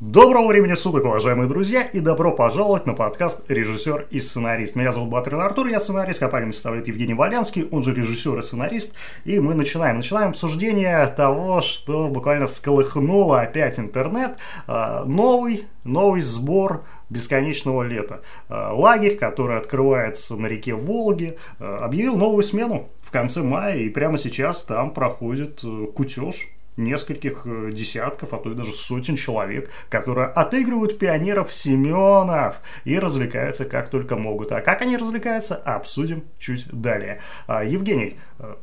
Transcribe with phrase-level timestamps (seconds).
[0.00, 4.74] Доброго времени суток, уважаемые друзья, и добро пожаловать на подкаст «Режиссер и сценарист».
[4.74, 8.94] Меня зовут Батрин Артур, я сценарист, компанию составляет Евгений Валянский, он же режиссер и сценарист,
[9.26, 9.96] и мы начинаем.
[9.96, 14.38] Начинаем обсуждение того, что буквально всколыхнуло опять интернет.
[14.66, 18.22] А, новый, новый сбор бесконечного лета.
[18.48, 23.90] А, лагерь, который открывается на реке Волги, а, объявил новую смену в конце мая, и
[23.90, 29.70] прямо сейчас там проходит э, кутеж нескольких э, десятков, а то и даже сотен человек,
[29.88, 34.52] которые отыгрывают пионеров Семенов и развлекаются как только могут.
[34.52, 37.20] А как они развлекаются, обсудим чуть далее.
[37.46, 38.54] А, Евгений, э,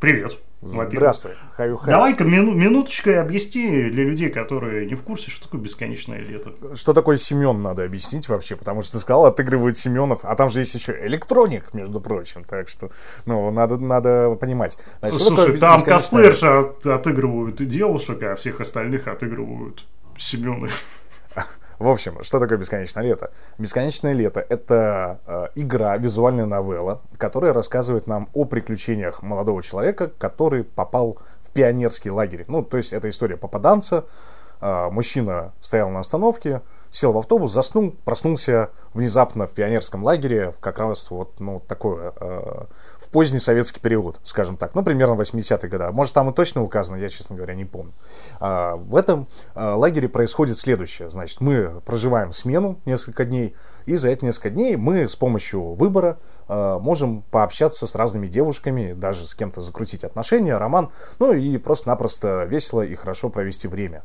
[0.00, 0.38] привет.
[0.60, 1.32] Здравствуй.
[1.86, 6.52] Давай-ка мину, минуточкой объясни для людей, которые не в курсе, что такое бесконечное лето.
[6.74, 10.60] Что такое Семен, надо объяснить вообще, потому что ты сказал, отыгрывает Семенов, а там же
[10.60, 12.90] есть еще электроник, между прочим, так что,
[13.24, 14.78] ну, надо, надо понимать.
[14.98, 19.86] Значит, Слушай, там косплеерши от, отыгрывают девушек, а всех остальных отыгрывают
[20.18, 20.70] Семены.
[21.78, 23.30] В общем, что такое «Бесконечное лето»?
[23.56, 30.64] «Бесконечное лето»— это э, игра, визуальная новелла, которая рассказывает нам о приключениях молодого человека, который
[30.64, 32.44] попал в пионерский лагерь.
[32.48, 34.06] Ну, то есть это история попаданца.
[34.60, 40.78] Э, мужчина стоял на остановке, сел в автобус, заснул, проснулся внезапно в пионерском лагере, как
[40.78, 42.64] раз вот ну, такое, э,
[42.98, 45.92] в поздний советский период, скажем так, ну, примерно 80-е годы.
[45.92, 47.92] Может, там и точно указано, я, честно говоря, не помню.
[48.40, 51.10] А, в этом а, лагере происходит следующее.
[51.10, 53.54] Значит, мы проживаем смену несколько дней,
[53.86, 58.94] и за эти несколько дней мы с помощью выбора э, можем пообщаться с разными девушками,
[58.94, 64.02] даже с кем-то закрутить отношения, роман, ну и просто-напросто весело и хорошо провести время.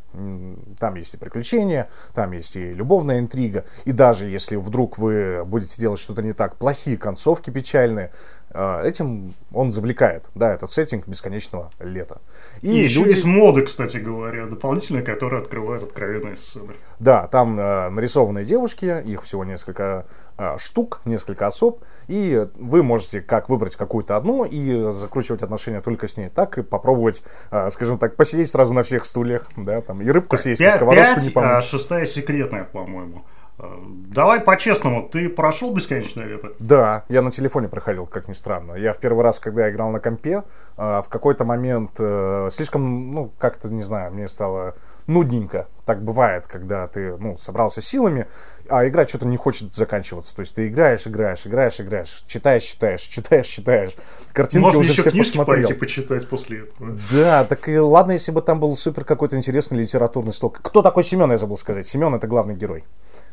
[0.80, 5.80] Там есть и приключения, там есть и любовная интрига, и даже если вдруг вы будете
[5.80, 8.12] делать что-то не так, плохие концовки печальные,
[8.43, 12.22] э, этим он завлекает, да, этот сеттинг бесконечного лета.
[12.62, 13.10] И, и еще люди...
[13.10, 16.74] есть моды, кстати говоря, дополнительные, которые открывают откровенные сцены.
[17.00, 23.22] Да, там э, нарисованные девушки, их всего несколько а, штук, несколько особ, и вы можете
[23.22, 28.00] как выбрать какую-то одну и закручивать отношения только с ней, так и попробовать, а, скажем
[28.00, 31.24] так, посидеть сразу на всех стульях, да, там, и рыбку съесть, 5, и сковородку 5,
[31.24, 31.52] не помыть.
[31.52, 33.24] а шестая секретная, по-моему.
[33.64, 33.80] А,
[34.10, 36.54] давай по-честному, ты прошел бесконечное лето?
[36.60, 38.74] Да, я на телефоне проходил, как ни странно.
[38.74, 40.44] Я в первый раз, когда я играл на компе,
[40.76, 44.74] в какой-то момент э, слишком, ну, как-то, не знаю, мне стало
[45.08, 45.68] нудненько.
[45.86, 48.28] Так бывает, когда ты ну, собрался силами,
[48.70, 50.36] а игра что-то не хочет заканчиваться.
[50.36, 53.92] То есть ты играешь, играешь, играешь, играешь, читаешь, читаешь, читаешь, читаешь.
[54.32, 55.68] Картинки Можно уже еще все книжки посмотрел.
[55.68, 56.98] пойти почитать после этого.
[57.12, 60.52] Да, так и ладно, если бы там был супер какой-то интересный литературный стол.
[60.52, 61.86] Кто такой Семен, я забыл сказать.
[61.86, 62.84] Семен это главный герой.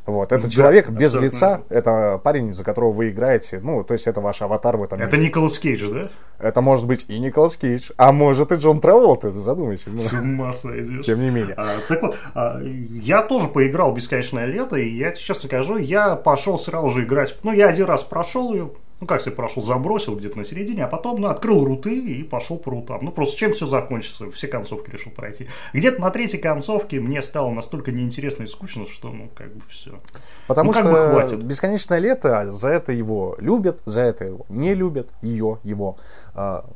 [0.06, 4.06] Вот, это да, человек без лица, это парень, за которого вы играете, ну, то есть
[4.06, 5.28] это ваш аватар в этом Это мире.
[5.28, 6.09] Николас Кейдж, да?
[6.38, 9.91] Это может быть и Николас Кейдж, а может и Джон Траволта, задумайся.
[9.91, 11.05] Ну, С ума сойдешь.
[11.05, 11.55] Тем не менее.
[11.56, 16.59] А, так вот, а, я тоже поиграл «Бесконечное лето», и я честно скажу, я пошел
[16.59, 20.37] сразу же играть, ну, я один раз прошел ее, ну, как себе прошел, забросил где-то
[20.37, 23.00] на середине, а потом ну, открыл руты и пошел по рутам.
[23.03, 25.49] Ну, просто чем все закончится, все концовки решил пройти.
[25.72, 30.00] Где-то на третьей концовке мне стало настолько неинтересно и скучно, что, ну, как бы все.
[30.47, 31.43] Потому ну, что хватит.
[31.43, 35.97] бесконечное лето, за это его любят, за это его не любят, ее, его.
[36.34, 36.67] А,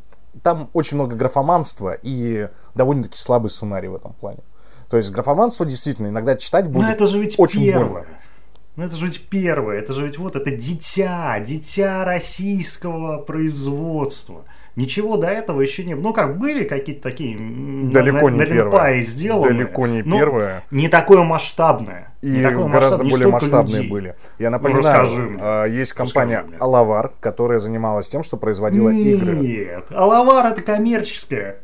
[0.42, 4.40] там очень много графоманства и довольно-таки слабый сценарий в этом плане.
[4.88, 7.88] То есть графоманство действительно иногда читать будет Но это же ведь очень первое.
[7.88, 8.06] больно.
[8.76, 14.44] Ну это же ведь первое, это же ведь вот это дитя, дитя российского производства.
[14.74, 16.02] Ничего до этого еще не было.
[16.02, 19.02] Ну как, были какие-то такие Далеко на, не первое.
[19.02, 19.48] сделаны.
[19.48, 20.64] Далеко не первое.
[20.72, 22.12] Не такое масштабное.
[22.22, 23.90] И не такое гораздо масштабное, более масштабные людей.
[23.90, 24.16] были.
[24.38, 25.38] Я ну, напоминаю, ну, мне.
[25.40, 29.36] А, есть компания Алавар, которая занималась тем, что производила Нет, игры.
[29.36, 31.58] Нет, Алавар это коммерческая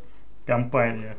[0.46, 1.16] компания.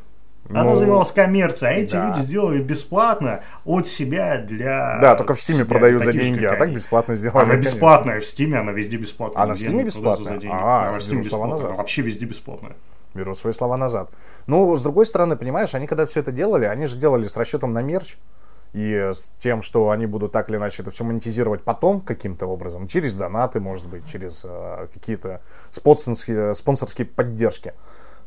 [0.52, 2.08] Она ну, занималась коммерцией, а эти да.
[2.08, 5.00] люди сделали бесплатно от себя для.
[5.02, 7.44] Да, только в Стиме продают за деньги, а так бесплатно сделали.
[7.44, 9.44] Она бесплатная в Стиме, она везде бесплатная.
[9.44, 10.40] Она в Стиме бесплатная?
[10.52, 11.72] А, она в Стиме бесплатная.
[11.74, 12.74] Вообще везде бесплатная.
[13.14, 14.10] Беру свои слова назад.
[14.48, 17.74] Ну, с другой стороны, понимаешь, они когда все это делали, они же делали с расчетом
[17.74, 18.16] на мерч
[18.74, 22.88] и с тем, что они будут так или иначе это все монетизировать потом каким-то образом,
[22.88, 25.42] через донаты, может быть, через э, какие-то
[25.72, 27.74] спонсорские, спонсорские поддержки.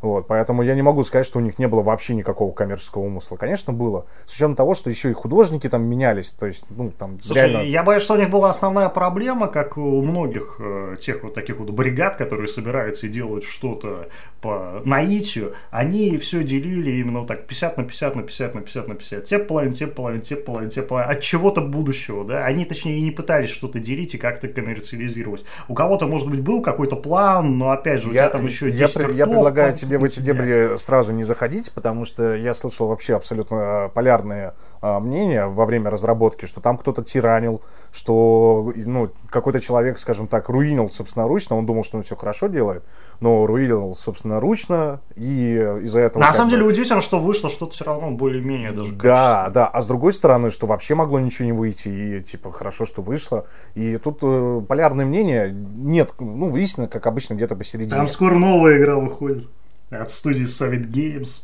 [0.05, 3.37] Вот, поэтому я не могу сказать, что у них не было вообще никакого коммерческого умысла.
[3.37, 4.05] Конечно, было.
[4.27, 6.33] С учетом того, что еще и художники там менялись.
[6.33, 7.67] То есть, ну, там Слушай, реально...
[7.67, 11.57] я боюсь, что у них была основная проблема, как у многих э, тех вот таких
[11.57, 14.09] вот бригад, которые собираются и делают что-то
[14.43, 15.55] по наитию.
[15.71, 19.25] Они все делили именно вот так 50 на 50 на 50 на 50 на 50.
[19.25, 21.09] Те половин, те половин, те половин, те половин.
[21.09, 22.45] От чего-то будущего, да.
[22.45, 25.47] Они, точнее, и не пытались что-то делить и как-то коммерциализировать.
[25.67, 28.71] У кого-то, может быть, был какой-то план, но опять же, у я, тебя там еще
[28.71, 33.15] 10 я, я предлагаю тебе эти дебри сразу не заходить, потому что я слышал вообще
[33.15, 37.63] абсолютно полярные а, мнения во время разработки, что там кто-то тиранил,
[37.93, 42.85] что ну, какой-то человек, скажем так, руинил собственноручно, он думал, что он все хорошо делает,
[43.21, 46.23] но руинил собственноручно, и из-за этого...
[46.23, 49.87] На самом деле удивительно, что вышло что-то все равно более-менее даже Да, да, а с
[49.87, 54.19] другой стороны, что вообще могло ничего не выйти, и типа хорошо, что вышло, и тут
[54.23, 57.97] э, полярное мнение, нет, ну, истина, как обычно, где-то посередине.
[57.97, 59.49] Там скоро новая игра выходит
[59.91, 61.41] от студии Soviet Games.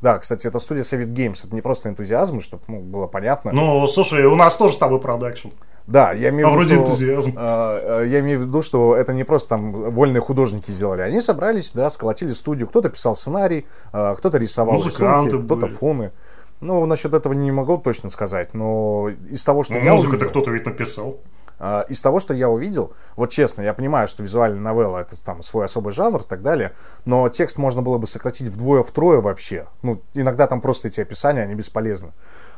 [0.00, 3.52] Да, кстати, это студия Soviet Games, это не просто энтузиазм, чтобы ну, было понятно.
[3.52, 5.48] Ну, слушай, у нас тоже с тобой продакшн.
[5.86, 7.34] Да, я имею а в виду, что, энтузиазм.
[7.36, 11.02] Э, я имею в виду, что это не просто там вольные художники сделали.
[11.02, 12.68] Они собрались, да, сколотили студию.
[12.68, 16.12] Кто-то писал сценарий, э, кто-то рисовал Музыканты рисунки, кто-то фоны.
[16.60, 20.30] Ну, насчет этого не могу точно сказать, но из того, что ну, я музыку-то увидел,
[20.30, 21.18] кто-то ведь написал.
[21.62, 25.44] Uh, из того, что я увидел, вот честно, я понимаю, что визуальная новелла это там
[25.44, 26.72] свой особый жанр и так далее,
[27.04, 29.68] но текст можно было бы сократить вдвое-втрое вообще.
[29.82, 32.10] Ну, иногда там просто эти описания, они бесполезны.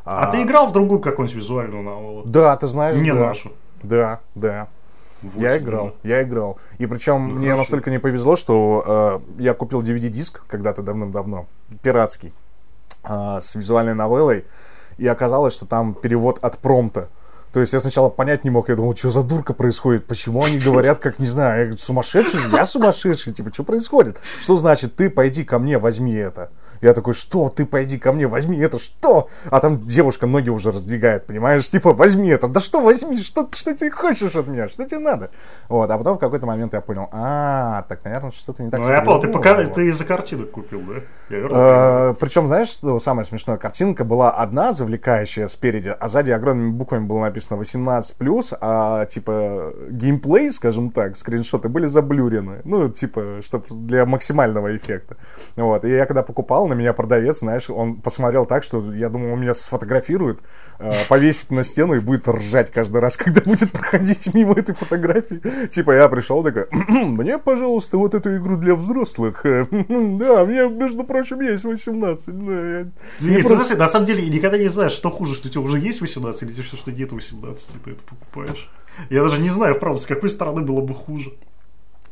[0.06, 2.23] А, uh, ты играл в другую какую-нибудь визуальную новеллу?
[2.25, 3.19] Да, ты знаешь, Не да.
[3.21, 3.53] нашу.
[3.83, 4.69] Да, да.
[5.23, 6.59] Вот я играл, я играл.
[6.79, 7.59] И причем Ну, мне хорошо.
[7.59, 11.47] настолько не повезло, что э, я купил DVD-диск когда-то давным-давно,
[11.83, 12.33] пиратский,
[13.07, 14.47] э, с визуальной новеллой,
[14.97, 17.11] и оказалось, что там перевод от промта.
[17.55, 20.59] То есть я сначала понять не мог, я думал, что за дурка происходит, почему они
[20.59, 24.19] говорят, как, не знаю, я сумасшедший, я сумасшедший, типа, что происходит?
[24.41, 26.51] Что значит, ты пойди ко мне, возьми это?
[26.81, 29.29] Я такой, что, ты пойди ко мне, возьми это, что?
[29.51, 33.73] А там девушка ноги уже раздвигает, понимаешь, типа, возьми это, да что возьми, что, что
[33.73, 35.31] ты хочешь от меня, что тебе надо?
[35.69, 38.81] Вот, а потом в какой-то момент я понял, а, так, наверное, что-то не так.
[38.81, 40.95] Ну, я понял, ты, пока, ты из-за картинок купил, да?
[41.31, 43.56] Э, Причем, знаешь, что самое смешное?
[43.56, 50.50] Картинка была одна, завлекающая спереди, а сзади огромными буквами было написано 18+, а типа геймплей,
[50.53, 52.61] скажем так, скриншоты были заблюрены.
[52.65, 55.17] Ну, типа, чтобы для максимального эффекта.
[55.56, 55.85] Вот.
[55.85, 59.41] И я когда покупал, на меня продавец, знаешь, он посмотрел так, что я думал, он
[59.41, 60.41] меня сфотографирует,
[60.79, 65.41] э, повесит на стену и будет ржать каждый раз, когда будет проходить мимо этой фотографии.
[65.69, 69.44] Типа, я пришел такой, мне, пожалуйста, вот эту игру для взрослых.
[70.15, 72.46] Да, мне, между прочим, есть 18.
[72.46, 72.84] Да, я
[73.20, 75.50] Ты, не ты просто- знаешь, на самом деле никогда не знаешь, что хуже, что у
[75.50, 78.69] тебя уже есть 18 или что, что нет 18, и ты это покупаешь.
[79.11, 81.32] Я даже не знаю, правда, с какой стороны было бы хуже.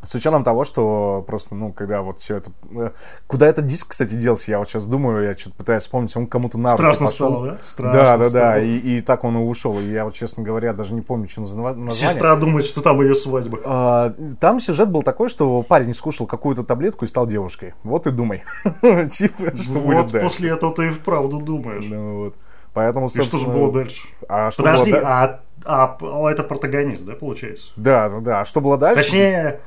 [0.04, 2.50] С учетом того, что просто, ну, когда вот все это...
[2.74, 2.90] э,
[3.28, 4.50] Куда этот диск, кстати, делся?
[4.50, 7.30] Я вот сейчас думаю, я что-то пытаюсь вспомнить, он кому-то на Страшно пошел.
[7.30, 7.58] стало, да?
[7.62, 8.60] Страшно да, да, да, стало.
[8.60, 9.78] и, и так он и ушел.
[9.78, 11.92] И я вот, честно говоря, даже не помню, что назва- название.
[11.92, 13.60] Сестра думает, что там ее свадьба.
[13.64, 17.74] А, Там сюжет был такой, что парень скушал какую-то таблетку и стал девушкой.
[17.84, 18.42] Вот и думай.
[19.08, 21.84] Типа, что будет вот после этого ты и вправду думаешь.
[21.88, 22.34] Ну вот.
[22.74, 24.00] Поэтому, И что же было дальше?
[24.28, 27.70] А что Подожди, было а, а, а это протагонист, да, получается?
[27.76, 28.40] Да, да, да.
[28.40, 29.02] А что было дальше?
[29.04, 29.60] Точнее.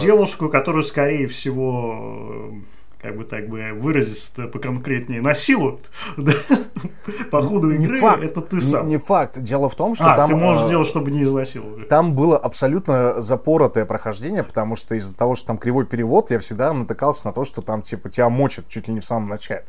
[0.00, 2.60] Девушку, которую, скорее всего, э,
[3.02, 5.90] как бы так бы выразиться поконкретнее, насилуют.
[6.16, 6.32] да,
[7.30, 8.24] По ходу Не игры факт.
[8.24, 8.88] это ты Не- сам.
[8.88, 9.38] Не факт.
[9.42, 10.30] Дело в том, что А, там...
[10.30, 11.84] ты можешь э, сделать, чтобы не изнасиловали.
[11.84, 16.72] Там было абсолютно запоротое прохождение, потому что из-за того, что там кривой перевод, я всегда
[16.72, 19.64] натыкался на то, что там типа тебя мочат чуть ли не в самом начале.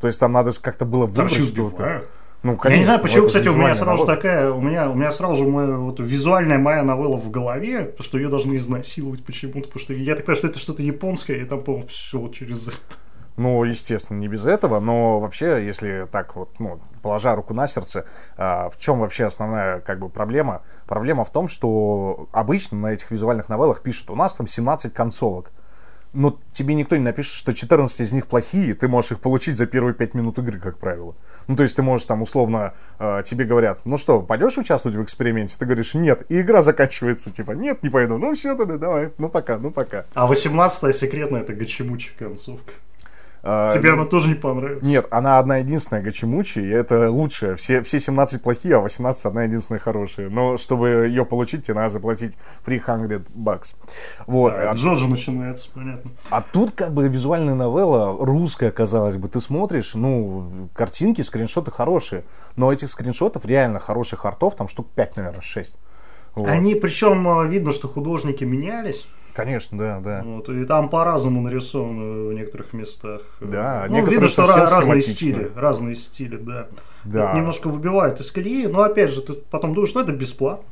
[0.00, 2.04] То есть там надо как-то было выбрать еще что-то.
[2.44, 4.60] Ну, Я не конечно, знаю, ну, почему, это кстати, у меня сразу же такая, у
[4.60, 8.56] меня, у меня сразу же моя, вот, визуальная моя новелла в голове, что ее должны
[8.56, 12.28] изнасиловать почему-то, потому что я так понимаю, что это что-то японское, и там, по-моему, все
[12.28, 12.76] через это.
[13.38, 18.04] Ну, естественно, не без этого, но вообще, если так вот, ну, положа руку на сердце,
[18.36, 20.60] а, в чем вообще основная как бы проблема?
[20.86, 25.50] Проблема в том, что обычно на этих визуальных новеллах пишут, у нас там 17 концовок.
[26.14, 29.66] Но тебе никто не напишет, что 14 из них плохие, ты можешь их получить за
[29.66, 31.14] первые 5 минут игры, как правило.
[31.48, 35.02] Ну, то есть ты можешь там условно, э, тебе говорят, ну что, пойдешь участвовать в
[35.02, 35.56] эксперименте?
[35.58, 38.16] Ты говоришь, нет, и игра заканчивается, типа, нет, не пойду.
[38.16, 40.06] Ну все, тогда давай, ну пока, ну пока.
[40.14, 42.72] А 18-я секретная это гачимучи концовка.
[43.46, 44.88] Э, Тебе она тоже не понравится.
[44.88, 47.56] Нет, она одна единственная Гачимучи, и это лучшая.
[47.56, 50.30] Все, все 17 плохие, а 18 одна единственная хорошая.
[50.30, 53.74] Но чтобы ее получить, тебе надо заплатить 300 бакс.
[54.26, 54.54] Вот.
[54.54, 56.10] А, А, Джоджо начинается, понятно.
[56.30, 62.24] а тут как бы визуальная новелла, русская, казалось бы, ты смотришь, ну, картинки, скриншоты хорошие,
[62.56, 65.76] но этих скриншотов, реально хороших артов, там штук 5, наверное, 6.
[66.34, 66.48] Вот.
[66.48, 69.06] Они, причем, э, видно, что художники менялись.
[69.34, 70.22] Конечно, да, да.
[70.24, 73.22] Вот, и там по-разному нарисовано в некоторых местах.
[73.40, 75.50] Да, ну, видно, что разные стили.
[75.56, 76.68] Разные стили, да.
[77.04, 77.28] Да.
[77.28, 80.64] Это немножко выбивает из колеи, но опять же, ты потом думаешь, ну это бесплатно.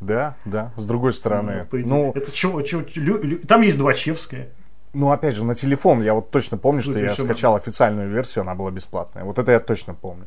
[0.00, 0.72] Да, да.
[0.76, 1.66] С другой стороны.
[1.72, 1.86] идее.
[1.86, 4.48] Ну, это чего, чего- лю- лю- там есть Двачевская.
[4.92, 7.26] Ну, опять же, на телефон я вот точно помню, что Ну, я телефон.
[7.26, 9.24] скачал официальную версию, она была бесплатная.
[9.24, 10.26] Вот это я точно помню.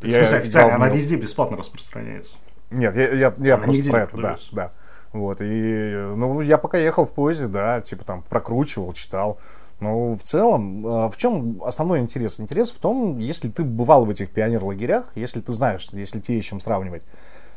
[0.00, 2.32] В смысле, официально, она везде бесплатно распространяется.
[2.70, 4.72] Нет, я, я, я Она просто про это, да, да.
[5.20, 9.38] Вот, и, ну, я пока ехал в поезде, да, типа там прокручивал, читал.
[9.80, 12.40] Ну, в целом, э, в чем основной интерес?
[12.40, 16.60] Интерес в том, если ты бывал в этих пионер-лагерях, если ты знаешь, если тебе чем
[16.60, 17.02] сравнивать.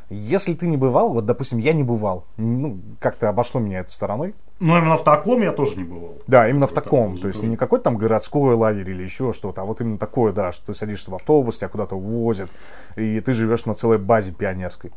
[0.10, 4.34] Если ты не бывал, вот, допустим, я не бывал, ну, как-то обошло меня этой стороной.
[4.60, 6.16] Но именно в таком я тоже не бывал.
[6.26, 7.18] Да, именно в таком.
[7.18, 10.52] То есть не какой-то там городской лагерь или еще что-то, а вот именно такое, да,
[10.52, 12.50] что ты садишься в автобус, тебя куда-то увозят,
[12.96, 14.92] и ты живешь на целой базе пионерской.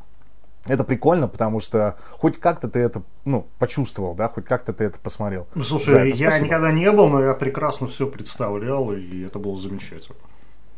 [0.66, 5.00] Это прикольно, потому что хоть как-то ты это, ну, почувствовал, да, хоть как-то ты это
[5.00, 5.48] посмотрел.
[5.54, 6.46] Ну, слушай, я спасибо.
[6.46, 10.16] никогда не был, но я прекрасно все представлял, и это было замечательно.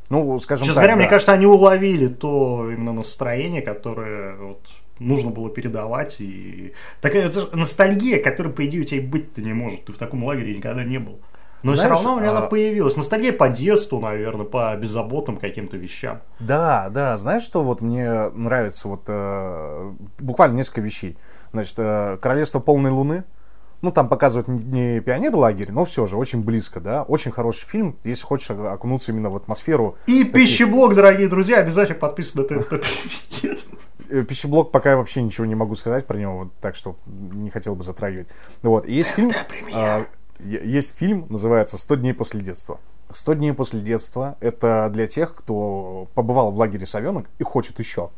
[0.08, 1.00] Ну, скажем Честно так, говоря, да.
[1.00, 4.60] мне кажется, они уловили то именно настроение, которое вот
[4.98, 6.16] нужно было передавать.
[6.20, 9.84] И такая ностальгия, которая, по идее, у тебя и быть-то не может.
[9.84, 11.20] Ты в таком лагере никогда не был.
[11.64, 12.38] Но Знаешь, все равно у меня а...
[12.38, 12.96] она появилась.
[12.96, 16.20] Ностальгия по детству, наверное, по беззаботным каким-то вещам.
[16.38, 17.16] Да, да.
[17.16, 18.86] Знаешь, что вот мне нравится?
[18.86, 21.16] Вот э, буквально несколько вещей.
[21.52, 23.24] Значит, э, Королевство полной луны.
[23.80, 27.02] Ну, там показывают не пионер лагерь, но все же очень близко, да.
[27.02, 29.96] Очень хороший фильм, если хочешь окунуться именно в атмосферу.
[30.06, 30.32] И таких...
[30.32, 32.86] пищеблок, дорогие друзья, обязательно подписывайтесь на ТНТ.
[34.10, 37.74] Э, пищеблок пока я вообще ничего не могу сказать про него, так что не хотел
[37.74, 38.28] бы затрагивать.
[38.62, 39.32] Вот, есть фильм...
[40.44, 42.78] Есть фильм, называется «100 дней после детства».
[43.10, 48.10] «100 дней после детства»— это для тех, кто побывал в лагере «Совенок» и хочет еще.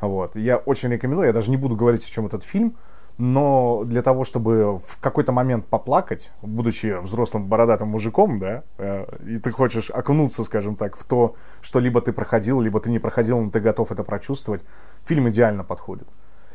[0.00, 0.36] Вот.
[0.36, 2.76] Я очень рекомендую, я даже не буду говорить, о чем этот фильм,
[3.16, 9.38] но для того, чтобы в какой-то момент поплакать, будучи взрослым бородатым мужиком, да, э, и
[9.38, 13.40] ты хочешь окунуться, скажем так, в то, что либо ты проходил, либо ты не проходил,
[13.40, 14.62] но ты готов это прочувствовать,
[15.04, 16.08] фильм идеально подходит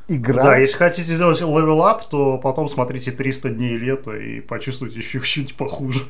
[0.07, 0.43] игра...
[0.43, 5.21] Да, если хотите сделать level up, то потом смотрите 300 дней лета и почувствуйте еще
[5.21, 6.03] чуть похуже.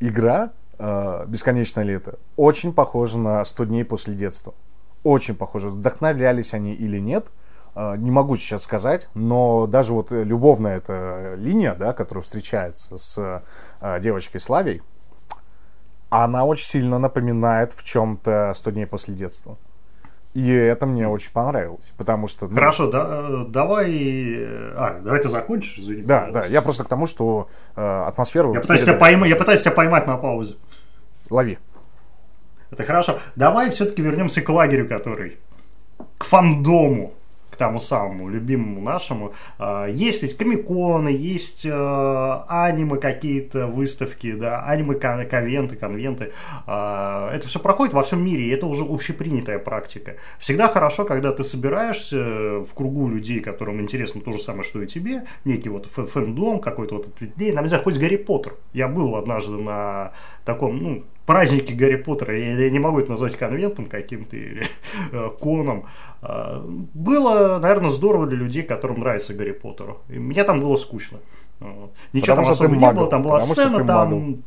[0.00, 4.54] Игра э, «Бесконечное лето» очень похожа на 100 дней после детства.
[5.04, 5.68] Очень похожа.
[5.68, 7.26] Вдохновлялись они или нет,
[7.74, 13.42] э, не могу сейчас сказать, но даже вот любовная эта линия, да, которая встречается с
[13.80, 14.82] э, девочкой Славей,
[16.10, 19.56] она очень сильно напоминает в чем-то «100 дней после детства».
[20.34, 22.48] И это мне очень понравилось, потому что...
[22.48, 23.92] Ну, Хорошо, да, э, давай...
[23.92, 26.02] Э, а, давай ты закончишь, извини.
[26.02, 28.54] Да, да, я просто к тому, что э, атмосферу...
[28.54, 29.26] Я пытаюсь, тебя пойма...
[29.26, 30.56] я пытаюсь тебя поймать на паузе.
[31.28, 31.58] Лови.
[32.70, 33.18] Это хорошо.
[33.36, 35.36] Давай все-таки вернемся к лагерю, который...
[36.16, 37.12] К фандому
[37.52, 39.34] к тому самому любимому нашему.
[39.58, 41.70] А, есть ведь комиконы, есть э,
[42.48, 46.32] аниме какие-то выставки, да, аниме конвенты.
[46.66, 50.16] А, это все проходит во всем мире, и это уже общепринятая практика.
[50.38, 52.16] Всегда хорошо, когда ты собираешься
[52.60, 56.96] в кругу людей, которым интересно то же самое, что и тебе, некий вот фэндом, какой-то
[56.96, 58.54] вот людей, нам нельзя хоть Гарри Поттер.
[58.72, 60.12] Я был однажды на
[60.46, 64.66] таком, ну, праздники Гарри Поттера, я, не могу это назвать конвентом каким-то или
[65.12, 65.86] э, коном.
[66.22, 66.64] А,
[66.94, 69.96] было, наверное, здорово для людей, которым нравится Гарри Поттер.
[70.08, 71.18] И мне там было скучно.
[72.12, 74.42] Ничего Потому там особо не было, там была сцена, там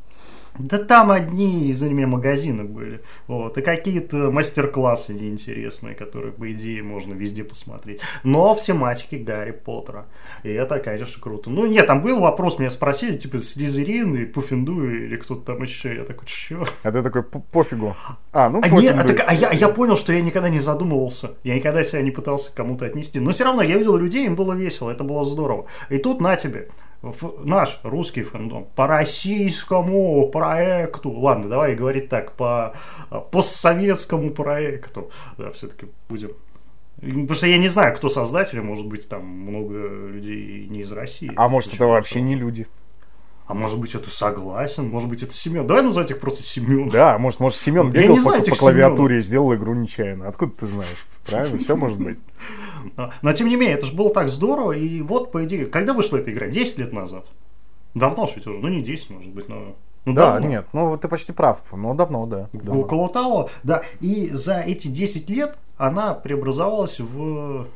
[0.57, 3.01] да там одни, извини меня, магазины были.
[3.27, 3.57] Вот.
[3.57, 8.01] И какие-то мастер-классы неинтересные, которые, по идее, можно везде посмотреть.
[8.23, 10.05] Но в тематике Гарри Поттера.
[10.43, 11.49] И это, конечно, круто.
[11.49, 15.95] Ну, нет, там был вопрос, меня спросили, типа, Слизерин и Пуффинду или кто-то там еще.
[15.95, 16.65] Я такой, что?
[16.83, 17.95] А ты такой, пофигу.
[18.31, 20.59] А, ну, а, нет, а, так, а, я, а я понял, что я никогда не
[20.59, 21.31] задумывался.
[21.43, 23.19] Я никогда себя не пытался кому-то отнести.
[23.19, 25.65] Но все равно я видел людей, им было весело, это было здорово.
[25.89, 26.69] И тут на тебе
[27.43, 32.75] наш русский фэндом по российскому проекту, ладно, давай говорить так, по
[33.09, 36.31] а, постсоветскому проекту, да, все-таки будем
[36.97, 41.31] Потому что я не знаю, кто создатели, может быть, там много людей не из России.
[41.35, 42.67] А может, это вообще не люди.
[43.47, 45.67] А может быть, это согласен, может быть, это Семен.
[45.67, 46.89] Давай назвать их просто Семен.
[46.89, 49.19] Да, может, может Семен бегал по, знаю, по клавиатуре Семен.
[49.19, 50.27] и сделал игру нечаянно.
[50.27, 51.05] Откуда ты знаешь?
[51.27, 52.17] Правильно, все может быть.
[53.21, 54.71] Но тем не менее, это же было так здорово.
[54.71, 56.47] И вот, по идее, когда вышла эта игра?
[56.47, 57.27] 10 лет назад.
[57.93, 58.57] Давно же ведь уже.
[58.57, 59.75] Ну, не 10, может быть, но...
[60.05, 60.47] Ну, да, давно.
[60.47, 62.49] нет, ну ты почти прав, но давно, да.
[62.67, 63.81] Около того, да.
[64.01, 67.67] И за эти 10 лет она преобразовалась в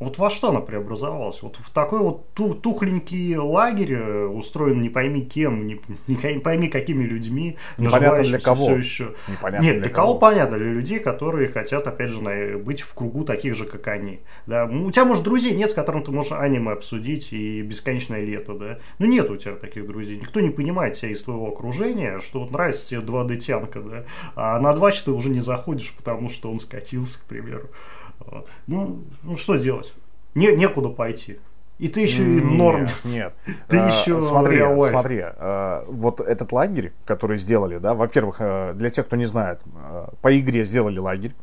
[0.00, 1.42] вот во что она преобразовалась?
[1.42, 7.02] Вот в такой вот тухленький лагерь, э, устроен не пойми кем, не, не пойми какими
[7.02, 8.66] людьми, непонятно для кого.
[8.66, 9.14] Все еще.
[9.26, 10.08] Непонятно Нет, для, для кого.
[10.08, 14.20] кого понятно, для людей, которые хотят, опять же, быть в кругу таких же, как они.
[14.46, 14.66] Да?
[14.66, 18.78] У тебя, может, друзей нет, с которым ты можешь аниме обсудить и бесконечное лето, да?
[19.00, 20.18] Ну, нет у тебя таких друзей.
[20.18, 24.04] Никто не понимает тебя из твоего окружения, что вот нравится тебе 2D-тянка, да?
[24.36, 27.68] А на 2 ты уже не заходишь, потому что он скатился, к примеру.
[28.66, 29.94] Ну, ну что делать?
[30.34, 31.38] Не, некуда пойти.
[31.78, 32.88] И ты еще и норм.
[33.04, 33.34] Нет,
[33.68, 34.60] Ты а, еще смотри,
[34.90, 35.20] смотри.
[35.22, 40.12] А, вот этот лагерь, который сделали, да, во-первых, а, для тех, кто не знает, а,
[40.20, 41.34] по игре сделали лагерь.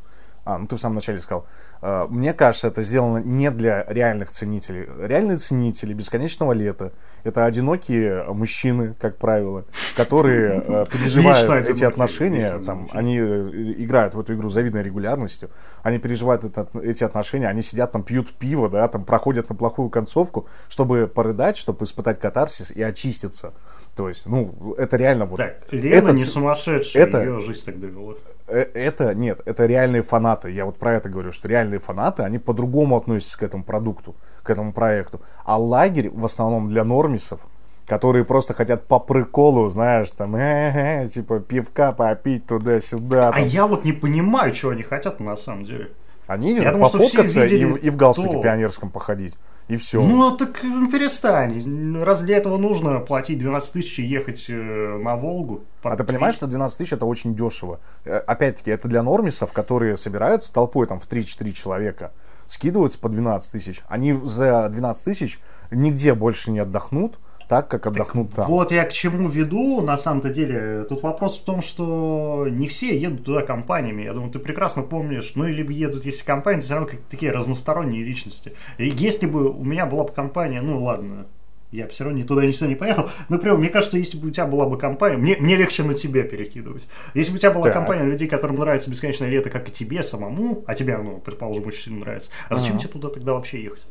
[0.46, 1.48] А, ну ты в самом начале сказал.
[1.82, 4.88] Э, мне кажется, это сделано не для реальных ценителей.
[5.00, 9.66] Реальные ценители бесконечного лета это одинокие мужчины, как правило,
[9.98, 12.60] которые э, переживают эти отношения.
[12.60, 15.50] Там, они э, играют в эту игру завидной регулярностью.
[15.82, 19.90] Они переживают это, эти отношения, они сидят там, пьют пиво, да, там проходят на плохую
[19.90, 23.56] концовку, чтобы порыдать, чтобы испытать катарсис и очиститься.
[23.96, 25.38] То есть, ну, это реально вот.
[25.38, 28.14] Так, Лена это, не сумасшедшая, это, ее жизнь так довела.
[28.48, 30.52] Э, это нет, это реальные фанаты.
[30.52, 34.50] Я вот про это говорю, что реальные фанаты, они по-другому относятся к этому продукту, к
[34.50, 35.22] этому проекту.
[35.44, 37.40] А лагерь в основном для нормисов,
[37.88, 43.32] которые просто хотят по приколу, знаешь, там, э -э, типа пивка попить туда-сюда.
[43.34, 45.90] А я вот не понимаю, что они хотят на самом деле.
[46.28, 48.42] Они я пофоткаться и, и в галстуке то...
[48.42, 49.38] пионерском походить.
[49.68, 50.02] И все.
[50.02, 51.98] Ну, так перестань.
[52.04, 55.64] Раз для этого нужно платить 12 тысяч и ехать э, на Волгу?
[55.82, 57.80] А ты понимаешь, что 12 тысяч это очень дешево.
[58.04, 62.12] Э, опять-таки, это для нормисов, которые собираются толпой там в 3-4 человека,
[62.46, 63.82] скидываются по 12 тысяч.
[63.88, 65.40] Они за 12 тысяч
[65.72, 68.48] нигде больше не отдохнут, так, как отдохнут так, там.
[68.48, 70.86] Вот я к чему веду, на самом-то деле.
[70.90, 74.04] Тут вопрос в том, что не все едут туда компаниями.
[74.04, 75.34] Я думаю, ты прекрасно помнишь.
[75.36, 78.54] Ну, или едут, если компании, то все равно как такие разносторонние личности.
[78.78, 81.28] И если бы у меня была бы компания, ну, ладно,
[81.72, 83.10] я бы все равно ни туда, ни сюда не поехал.
[83.30, 85.94] Но прям, мне кажется, если бы у тебя была бы компания, мне, мне легче на
[85.94, 86.88] тебя перекидывать.
[87.14, 87.74] Если бы у тебя была так.
[87.74, 91.84] компания людей, которым нравится бесконечное лето, как и тебе самому, а тебе оно, предположим, очень
[91.84, 92.84] сильно нравится, а зачем ага.
[92.84, 93.84] тебе туда тогда вообще ехать?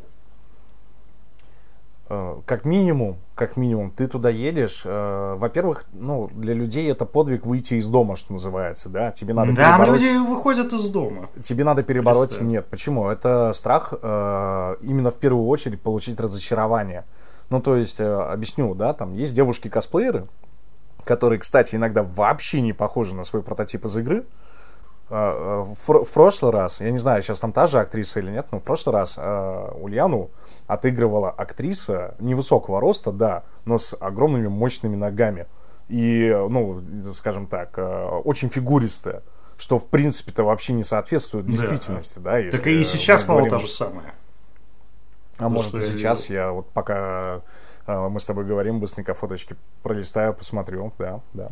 [2.11, 4.83] Э, как минимум, как минимум, ты туда едешь.
[4.85, 9.11] Э, во-первых, ну, для людей это подвиг выйти из дома, что называется, да.
[9.11, 10.01] Тебе надо да, перебороть...
[10.01, 11.31] люди выходят из дома.
[11.43, 12.31] Тебе надо перебороть...
[12.31, 12.47] Представь.
[12.47, 13.09] Нет, почему?
[13.09, 17.05] Это страх э, именно в первую очередь получить разочарование.
[17.49, 20.27] Ну, то есть, объясню, да, там есть девушки-косплееры,
[21.05, 24.25] которые, кстати, иногда вообще не похожи на свой прототип из игры.
[25.11, 28.31] А, а, в, в прошлый раз, я не знаю, сейчас там та же актриса или
[28.31, 30.31] нет, но в прошлый раз э, Ульяну
[30.67, 35.47] отыгрывала актриса невысокого роста, да, но с огромными мощными ногами.
[35.89, 39.23] И, ну, скажем так, э, очень фигуристая,
[39.59, 42.43] что, в принципе-то, вообще не соответствует действительности, да.
[42.43, 44.15] да так и сейчас, по-моему, то же самое.
[45.39, 47.43] А ну, может и сейчас, я вот пока
[47.87, 51.51] э, мы с тобой говорим, быстренько фоточки пролистаю, посмотрю, да, да.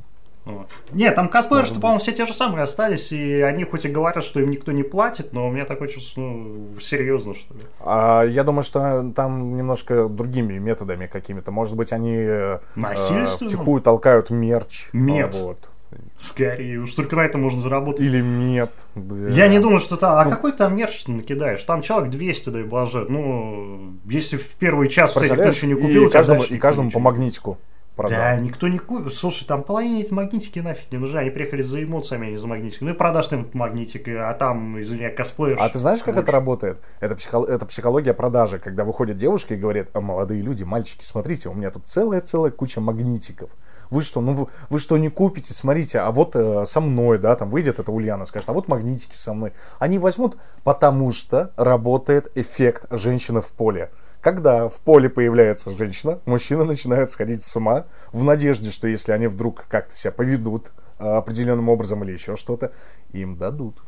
[0.93, 4.25] Нет, там косплееры, что, по-моему, все те же самые остались, и они хоть и говорят,
[4.25, 7.61] что им никто не платит, но у меня такое чувство, ну, серьезно, что ли.
[7.81, 11.53] А, я думаю, что там немножко другими методами какими-то.
[11.53, 14.89] Может быть, они э, втихую толкают мерч.
[14.93, 15.35] Мед.
[15.35, 15.69] Вот.
[16.17, 18.01] Скорее, уж только на это можно заработать.
[18.01, 18.71] Или мед.
[18.95, 19.29] Да.
[19.29, 20.19] Я не думаю, что там...
[20.19, 21.63] А ну, какой там мерч ты накидаешь?
[21.65, 23.07] Там человек 200, дай боже.
[23.09, 27.59] Ну, если в первый час ты еще не купил, и каждому, и каждому по магнитику
[27.97, 28.19] продал.
[28.19, 29.15] Да, никто не купит.
[29.15, 31.19] Слушай, там половине эти магнитики нафиг не нужны.
[31.19, 32.89] Они приехали за эмоциями, а не за магнитикой.
[32.89, 35.59] Ну и продашь ты магнитик, а там, извини, косплеер.
[35.61, 36.79] А ты знаешь, как это работает?
[37.01, 37.45] Это, психо...
[37.45, 41.71] это психология продажи, когда выходит девушка и говорит, а молодые люди, мальчики, смотрите, у меня
[41.71, 43.51] тут целая-целая куча магнитиков.
[43.91, 45.53] Вы что, ну вы, вы что не купите?
[45.53, 49.15] Смотрите, а вот э, со мной, да, там выйдет эта Ульяна, скажет, а вот магнитики
[49.15, 49.53] со мной.
[49.79, 53.91] Они возьмут, потому что работает эффект женщины в поле.
[54.23, 59.27] Когда в поле появляется женщина, мужчины начинают сходить с ума в надежде, что если они
[59.27, 62.73] вдруг как-то себя поведут а, определенным образом или еще что-то,
[63.11, 63.83] им дадут.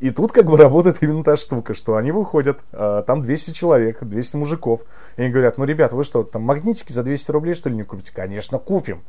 [0.00, 4.02] И тут как бы работает именно та штука, что они выходят, а, там 200 человек,
[4.02, 4.80] 200 мужиков,
[5.18, 7.82] и они говорят, ну, ребят, вы что, там магнитики за 200 рублей, что ли, не
[7.82, 8.10] купите?
[8.14, 9.02] Конечно, купим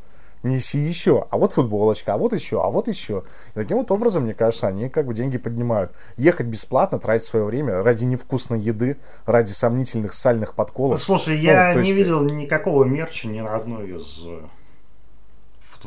[0.45, 3.23] неси еще, а вот футболочка, а вот еще, а вот еще.
[3.51, 5.91] И таким вот образом, мне кажется, они как бы деньги поднимают.
[6.17, 11.01] Ехать бесплатно, тратить свое время ради невкусной еды, ради сомнительных сальных подколов.
[11.01, 11.99] Слушай, я ну, не есть...
[11.99, 14.25] видел никакого мерча ни на одной из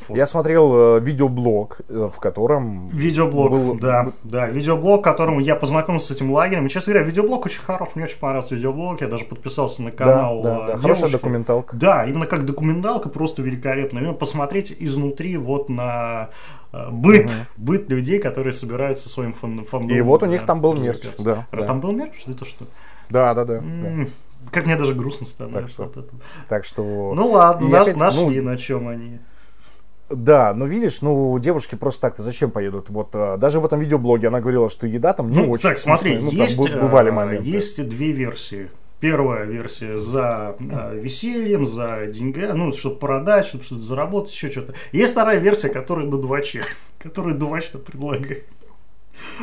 [0.09, 2.89] э, я смотрел э, видеоблог, э, в котором...
[2.89, 3.75] Видеоблог, был...
[3.79, 6.67] да, да, видеоблог, которому я познакомился с этим лагерем.
[6.67, 10.43] И, честно говоря, видеоблог очень хорош, мне очень понравился видеоблог, я даже подписался на канал
[10.43, 10.77] Да, да, да.
[10.77, 11.77] хорошая документалка.
[11.77, 13.99] Да, именно как документалка, просто великолепно.
[13.99, 16.31] Именно посмотреть изнутри вот на
[16.73, 17.33] э, быт, угу.
[17.57, 19.97] быт людей, которые собираются своим фан фандомом.
[19.97, 21.47] И вот у них там был мерч, да.
[21.51, 21.75] Там да.
[21.75, 22.25] был мерч?
[22.27, 22.67] Это что?
[23.11, 23.55] Да, да, да.
[23.59, 24.11] М-м- да.
[24.51, 26.21] Как мне даже грустно становится так что, от этого.
[26.49, 27.13] Так что...
[27.15, 29.19] Ну ладно, наш, опять, нашли ну, на чем они.
[30.11, 32.89] Да, но видишь, ну, девушки просто так-то зачем поедут?
[32.89, 35.79] Вот а, даже в этом видеоблоге она говорила, что еда там, ну, ну очень Так,
[35.79, 37.49] смотри, ну, есть, там бывали а, моменты.
[37.49, 38.71] есть две версии.
[39.01, 44.75] Первая версия за э, весельем, за деньгами, ну, чтобы продать, чтобы что-то заработать, еще что-то.
[44.91, 46.65] Есть вторая версия, которая на дваче,
[46.99, 48.47] которую двач-то предлагает.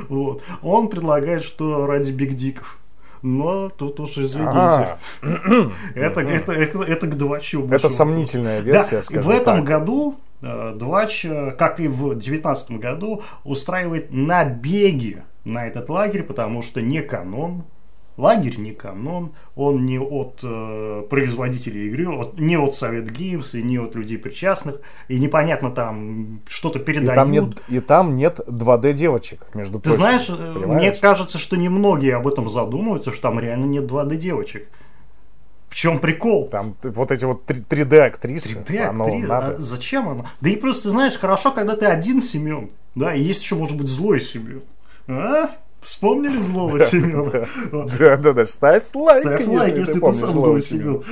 [0.09, 0.41] Вот.
[0.61, 2.79] Он предлагает, что ради бигдиков.
[3.21, 4.97] Но тут уж извините.
[5.95, 7.67] Это, это, это, это к двачу.
[7.71, 10.17] Это сомнительная версия, да, В этом году
[10.75, 11.25] Двач,
[11.57, 17.63] как и в 2019 году, устраивает набеги на этот лагерь, потому что не канон,
[18.17, 23.63] лагерь не канон, он не от э, производителей игры, от, не от Совет Геймс и
[23.63, 27.11] не от людей причастных, и непонятно там что-то передают.
[27.11, 29.97] И там нет, и там нет 2D девочек, между Ты прочим.
[29.97, 30.81] знаешь, э, понимаешь?
[30.81, 34.67] мне кажется, что немногие об этом задумываются, что там реально нет 2D девочек.
[35.75, 36.47] В чем прикол?
[36.47, 39.47] Там вот эти вот 3D-актрисы, 3D, оно актриса, надо.
[39.47, 40.25] а зачем оно?
[40.39, 43.75] Да и просто, ты знаешь, хорошо, когда ты один Семен, да, и есть еще, может
[43.75, 44.63] быть, злой Семен.
[45.09, 45.49] А?
[45.81, 47.45] Вспомнили злого Семена?
[47.73, 47.91] Вот.
[47.97, 50.61] Да-да-да, ставь лайк, Ставь лайк, если ты сам злой.
[50.61, 51.03] Семен.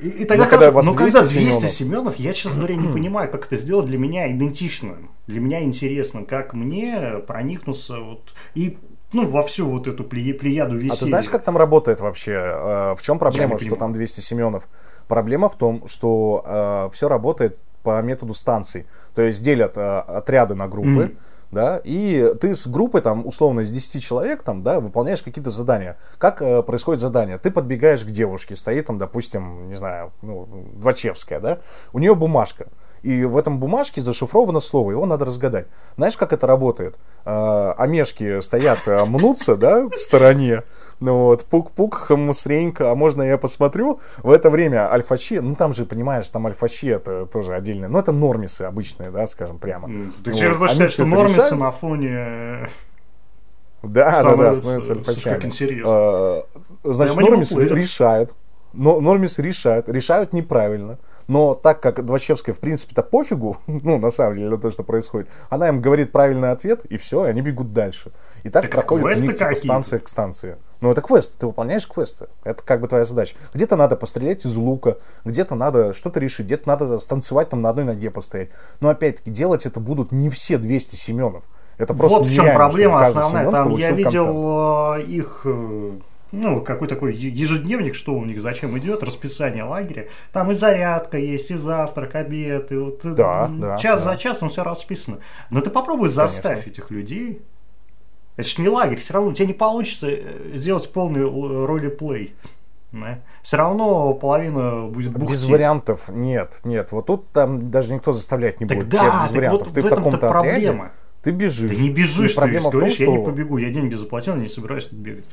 [0.00, 1.70] И, и тогда Ну, когда хорошо, вас но когда 200 200 Семенов.
[1.70, 4.96] Семенов, я, честно говоря, не понимаю, как это сделать для меня идентично.
[5.26, 8.78] Для меня интересно, как мне проникнуться вот, и
[9.12, 10.92] ну, во всю вот эту пле- плеяду веселья.
[10.92, 12.32] А ты знаешь, как там работает вообще?
[12.32, 14.68] Э, В чем проблема, что там 200 Семенов?
[15.06, 18.86] Проблема в том, что все работает по методу станций.
[19.14, 21.16] То есть делят э, отряды на группы, Мгм.
[21.52, 25.96] да, и ты с группой, там, условно, из 10 человек, там, да, выполняешь какие-то задания.
[26.18, 27.38] Как э, происходит задание?
[27.38, 31.58] Ты подбегаешь к девушке, стоит там, допустим, не знаю, ну, Двачевская, да,
[31.92, 32.66] у нее бумажка.
[33.02, 35.66] И в этом бумажке зашифровано слово, его надо разгадать.
[35.96, 36.96] Знаешь, как это работает?
[37.24, 40.62] Омешки стоят, э, мнутся, да, в стороне.
[41.00, 44.00] Ну вот, пук-пук, хамусренько, а можно я посмотрю?
[44.18, 48.10] В это время альфачи, ну там же, понимаешь, там альфачи это тоже отдельное, ну это
[48.10, 49.86] нормисы обычные, да, скажем прямо.
[50.24, 50.40] Ты Вот.
[50.40, 51.60] хочешь Они сказать, всё что нормисы решают.
[51.60, 52.08] на фоне...
[52.10, 52.66] э,
[53.84, 55.82] Да, да, да, становятся- слушай, альфачами.
[55.86, 56.42] Э,
[56.84, 58.34] Значит, нормисы решают.
[58.72, 60.98] Но нормисы решают, решают неправильно.
[61.28, 65.28] Но так как Двачевская, в принципе-то пофигу, ну, на самом деле, на то, что происходит,
[65.50, 68.12] она им говорит правильный ответ, и все, и они бегут дальше.
[68.44, 70.56] И так Так проходит у них типа, станция к станции.
[70.80, 72.28] Ну, это квест, ты выполняешь квесты.
[72.44, 73.36] Это как бы твоя задача.
[73.52, 77.84] Где-то надо пострелять из лука, где-то надо что-то решить, где-то надо станцевать там на одной
[77.84, 78.48] ноге постоять.
[78.80, 81.44] Но опять-таки делать это будут не все 200 Семенов.
[81.76, 83.50] Это просто Вот в чем нереально, проблема основная.
[83.50, 85.08] Там я видел контент.
[85.08, 85.92] э, их, э,
[86.32, 90.08] ну, какой такой ежедневник, что у них, зачем идет, расписание лагеря.
[90.32, 94.12] Там и зарядка есть, и завтрак, обед, и вот э, Да, час да.
[94.12, 95.18] за часом все расписано.
[95.50, 97.40] Но ты попробуй заставь этих людей.
[98.36, 101.22] Это же не лагерь, все равно у тебя не получится э, сделать полный
[101.66, 102.34] ролеплей.
[102.92, 103.18] Да?
[103.42, 105.30] Все равно половина будет бухтеть.
[105.32, 106.90] Без вариантов нет, нет.
[106.92, 108.88] Вот тут там даже никто заставлять не Так будет.
[108.90, 109.66] да, без так вариантов.
[109.68, 110.92] вот ты в в, таком-то отряде, проблема.
[111.22, 111.70] ты бежишь.
[111.70, 114.36] Ты не бежишь, ты проблема в том, говоришь, я не что- побегу, я деньги заплатил,
[114.36, 115.24] не собираюсь тут бегать.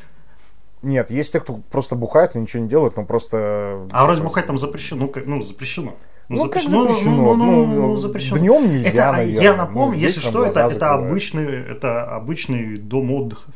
[0.86, 3.88] Нет, есть те, кто просто бухает и ничего не делает, но просто...
[3.91, 5.95] А вроде типа, бухать там запрещено, ну, как, ну запрещено.
[6.30, 7.15] Ну, как запрещено, запрещено?
[7.15, 8.38] Ну, ну, Ну, ну, запрещено.
[8.38, 9.43] днем нельзя, это, наверное.
[9.43, 13.52] Я Ну, напомню, если вечером что, это, это, обычный, это обычный дом отдыха.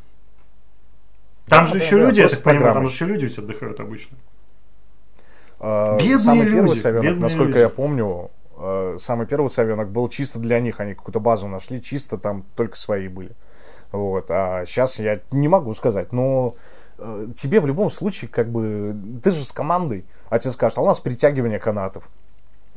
[1.48, 3.80] Там Да, же да, еще да, люди, я так понимаю, там же еще люди отдыхают
[3.80, 4.18] обычно.
[5.60, 7.58] э, Бедные самый люди, первый совенок, бедные насколько люди.
[7.60, 10.80] я помню, э, самый первый совенок был чисто для них.
[10.80, 13.32] Они какую-то базу нашли, чисто там только свои были.
[13.92, 14.28] Вот.
[14.30, 16.79] А сейчас я не могу сказать, но э,
[17.36, 20.86] тебе в любом случае, как бы, ты же с командой, а тебе скажут, а у
[20.86, 22.10] нас притягивание канатов.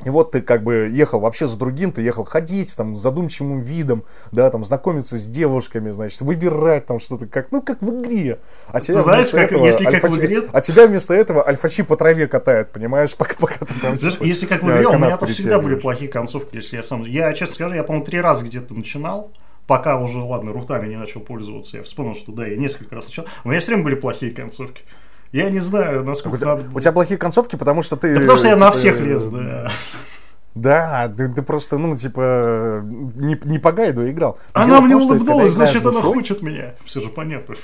[0.05, 3.61] И вот ты как бы ехал вообще за другим, ты ехал ходить там с задумчивым
[3.61, 8.39] видом, да, там знакомиться с девушками, значит, выбирать там что-то, как, ну, как в игре.
[8.67, 12.27] А Ты знаешь, как- если как в игре- А тебя вместо этого альфачи по траве
[12.27, 13.97] катают, понимаешь, пока, пока ты там...
[13.97, 16.75] Знаешь, типа, если как в э, игре, у меня тут всегда были плохие концовки, если
[16.75, 17.03] я сам...
[17.05, 19.31] Я, честно скажу, я, по-моему, три раза где-то начинал,
[19.67, 21.77] пока уже, ладно, рутами не начал пользоваться.
[21.77, 23.25] Я вспомнил, что да, я несколько раз начал.
[23.43, 24.83] У меня все время были плохие концовки.
[25.31, 26.69] Я не знаю, У насколько тебя, надо...
[26.75, 28.13] у тебя плохие концовки, потому что ты...
[28.13, 29.71] Да потому что я на типа, всех лез, да.
[30.53, 34.37] Да, ты, ты просто, ну, типа, не, не по гайду играл.
[34.53, 36.75] Она Дело мне том, что улыбнулась, играешь значит, она душой- хочет меня.
[36.85, 37.55] Все же понятно.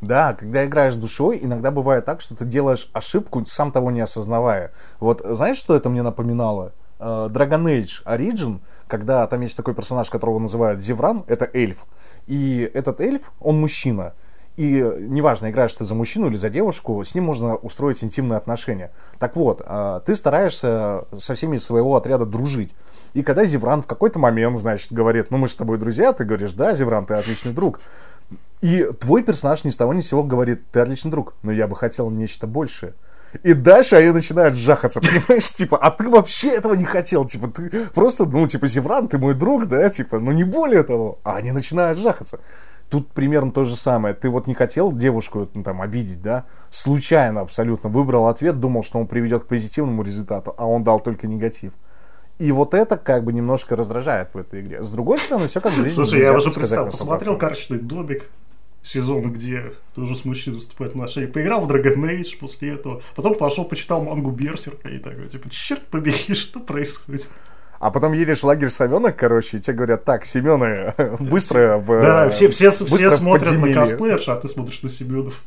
[0.00, 4.72] Да, когда играешь душой, иногда бывает так, что ты делаешь ошибку, сам того не осознавая.
[5.00, 6.72] Вот знаешь, что это мне напоминало?
[6.98, 11.78] Э, Dragon Age Origin, когда там есть такой персонаж, которого называют Зевран, это эльф.
[12.26, 14.14] И этот эльф, он мужчина.
[14.56, 14.66] И
[14.98, 18.92] неважно, играешь ты за мужчину или за девушку, с ним можно устроить интимные отношения.
[19.18, 22.72] Так вот, э, ты стараешься со всеми своего отряда дружить.
[23.14, 26.24] И когда Зевран в какой-то момент, значит, говорит, ну мы же с тобой друзья, ты
[26.24, 27.80] говоришь, да, Зевран, ты отличный друг.
[28.60, 31.66] И твой персонаж ни с того ни с сего говорит, ты отличный друг, но я
[31.66, 32.94] бы хотел нечто большее.
[33.42, 37.70] И дальше они начинают жахаться, понимаешь, типа, а ты вообще этого не хотел, типа, ты
[37.94, 41.18] просто, ну, типа, Зевран, ты мой друг, да, типа, ну, не более того.
[41.24, 42.40] А они начинают жахаться.
[42.90, 44.14] Тут примерно то же самое.
[44.14, 46.44] Ты вот не хотел девушку ну, там обидеть, да?
[46.70, 51.26] Случайно абсолютно выбрал ответ, думал, что он приведет к позитивному результату, а он дал только
[51.26, 51.72] негатив.
[52.38, 54.82] И вот это как бы немножко раздражает в этой игре.
[54.82, 55.88] С другой стороны, все как жизни.
[55.88, 57.38] Слушай, я уже представил, посмотрел 100%.
[57.38, 58.30] карточный домик,
[58.84, 61.26] сезон, где тоже с мужчиной вступают в отношения.
[61.26, 63.02] Поиграл в Dragon Age после этого.
[63.16, 67.28] Потом пошел, почитал мангу Берсерка и такой, типа, черт побери, что происходит?
[67.80, 72.30] А потом едешь в лагерь Семенок, короче, и тебе говорят, так, Семены, быстро в Да,
[72.30, 73.74] все, все, все смотрят на подземелье».
[73.74, 75.42] косплеерш, а ты смотришь на Семенов.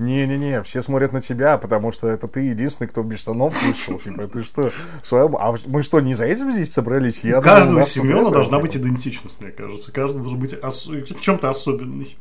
[0.00, 3.98] Не-не-не, все смотрят на тебя, потому что это ты единственный, кто без штанов вышел.
[3.98, 4.70] Типа, ты что,
[5.02, 5.36] в своем...
[5.36, 7.22] А мы что, не за этим здесь собрались?
[7.22, 8.60] Я У думал, каждого Семена это, должна типа.
[8.62, 9.92] быть идентичность, мне кажется.
[9.92, 12.18] Каждый должен быть ос- в чем-то особенный.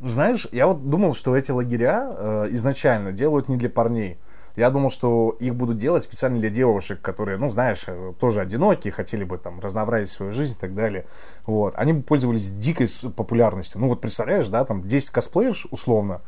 [0.00, 4.18] Знаешь, я вот думал, что эти лагеря э, изначально делают не для парней.
[4.56, 8.92] Я думал, что их будут делать специально для девушек, которые, ну, знаешь, э, тоже одинокие,
[8.92, 11.06] хотели бы там разнообразить свою жизнь и так далее.
[11.46, 11.74] Вот.
[11.76, 13.80] Они бы пользовались дикой популярностью.
[13.80, 16.20] Ну, вот представляешь, да, там 10 косплеерш, условно,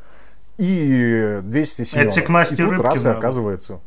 [0.59, 2.14] и 200 Семенов.
[2.14, 3.81] тебе к Насте и тут раз и оказывается.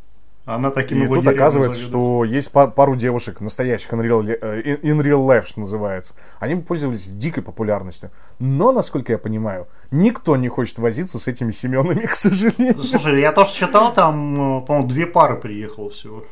[0.45, 4.99] Она такими И тут оказывается, что есть па- пару девушек, настоящих in real, э, in-
[5.01, 6.15] real life, что называется.
[6.39, 8.09] Они пользовались дикой популярностью.
[8.39, 12.81] Но, насколько я понимаю, никто не хочет возиться с этими Семенами, к сожалению.
[12.81, 16.23] Слушай, я тоже читал, там, э, по-моему, две пары приехало всего.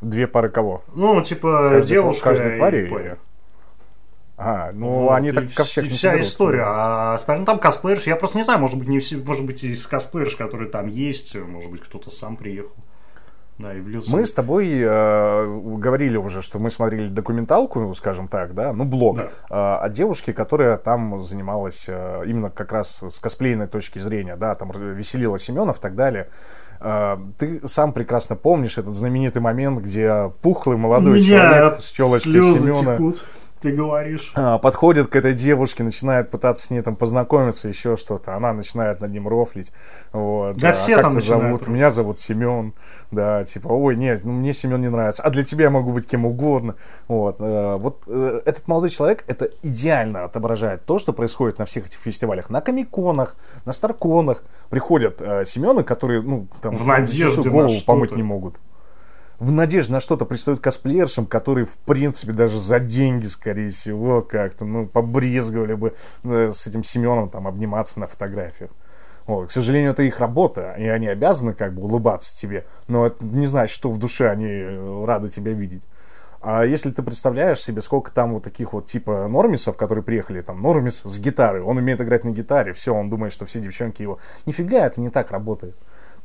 [0.00, 0.82] Две пары кого?
[0.94, 3.16] Ну, типа, Каждой- девушка каждой и твари парень.
[4.42, 6.30] А, ну Вот, они так ко вс- всех Вся соберутся.
[6.32, 6.62] история.
[6.66, 9.86] А остальные там косплеерши, я просто не знаю, может быть, не все, может быть, из
[9.86, 12.72] косплеерш, которые там есть, может быть, кто-то сам приехал.
[13.58, 14.10] Да, и влился.
[14.12, 19.18] Мы с тобой э, говорили уже, что мы смотрели документалку, скажем так, да, ну блог,
[19.18, 19.24] Да.
[19.50, 24.54] э, о девушке, которая там занималась э, именно как раз с косплейной точки зрения, да,
[24.54, 26.30] там веселила Семенов и так далее.
[26.80, 32.40] Э, ты сам прекрасно помнишь этот знаменитый момент, где пухлый молодой меня человек с челочкой
[32.42, 33.22] Семена текут,
[33.60, 34.32] ты говоришь.
[34.36, 38.34] а, подходит к этой девушке, начинает пытаться с ней там познакомиться, еще что-то.
[38.34, 39.72] Она начинает над ним рофлить.
[40.12, 40.56] Вот.
[40.56, 41.42] Да А все как там зовут?
[41.44, 41.68] рофлить.
[41.68, 42.72] Меня зовут Семен.
[43.10, 45.22] Да, типа, ой, нет, ну, мне Семен не нравится.
[45.22, 46.76] А для тебя я могу быть кем угодно.
[47.08, 47.36] Вот.
[47.40, 51.98] э, Вот э, этот молодой человек, это идеально отображает то, что происходит на всех этих
[52.00, 52.50] фестивалях.
[52.50, 58.22] На комиконах, на старконах приходят э, Семены, которые, ну, там, В надежде голову помыть не
[58.22, 58.56] могут
[59.40, 64.66] в надежде на что-то предстают косплеершам, которые, в принципе, даже за деньги, скорее всего, как-то,
[64.66, 68.70] ну, побрезговали бы э, с этим Семеном там обниматься на фотографиях.
[69.26, 69.48] Вот.
[69.48, 73.46] К сожалению, это их работа, и они обязаны как бы улыбаться тебе, но это не
[73.46, 75.86] значит, что в душе они э, рады тебя видеть.
[76.42, 80.62] А если ты представляешь себе, сколько там вот таких вот типа нормисов, которые приехали, там,
[80.62, 84.18] нормис с гитарой, он умеет играть на гитаре, все, он думает, что все девчонки его...
[84.46, 85.76] Нифига, это не так работает.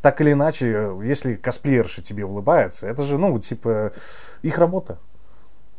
[0.05, 3.91] Так или иначе, если косплеерша тебе улыбается, это же, ну, типа,
[4.43, 4.99] их работа.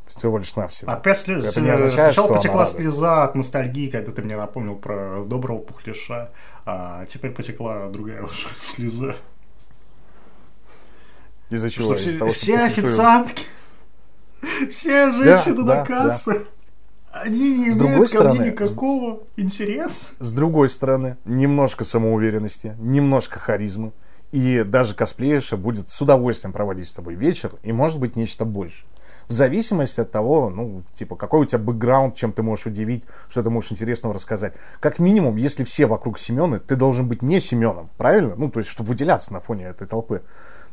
[0.09, 0.91] Всего лишь навсего.
[0.91, 1.45] Опять слез...
[1.45, 6.33] Это не означает, Сначала потекла слеза от ностальгии, когда ты мне напомнил про доброго пухляша,
[6.65, 9.15] а теперь потекла другая уже слеза.
[11.51, 11.95] Из-за чего?
[11.95, 13.45] Что все, того, все пухляши- официантки,
[14.73, 16.43] все женщины да, на кассах,
[17.13, 20.15] они не С имеют другой ко мне стороны, никакого интереса.
[20.19, 23.93] С другой стороны, немножко самоуверенности, немножко харизмы.
[24.33, 28.85] И даже косплеерша будет с удовольствием проводить с тобой вечер, и может быть нечто больше.
[29.29, 33.43] В зависимости от того, ну, типа, какой у тебя бэкграунд, чем ты можешь удивить, что
[33.43, 34.55] ты можешь интересного рассказать.
[34.79, 38.35] Как минимум, если все вокруг Семены, ты должен быть не Семеном, правильно?
[38.37, 40.23] Ну, то есть, чтобы выделяться на фоне этой толпы.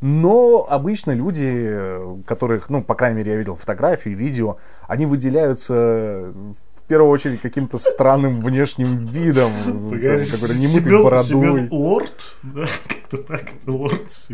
[0.02, 6.34] Но обычно люди, которых, ну, по крайней мере, я видел фотографии, видео, они выделяются
[6.84, 11.68] в первую очередь каким-то странным внешним видом, какой-то немытой бородой.
[11.72, 14.28] Лорд, да, как-то так, лорд.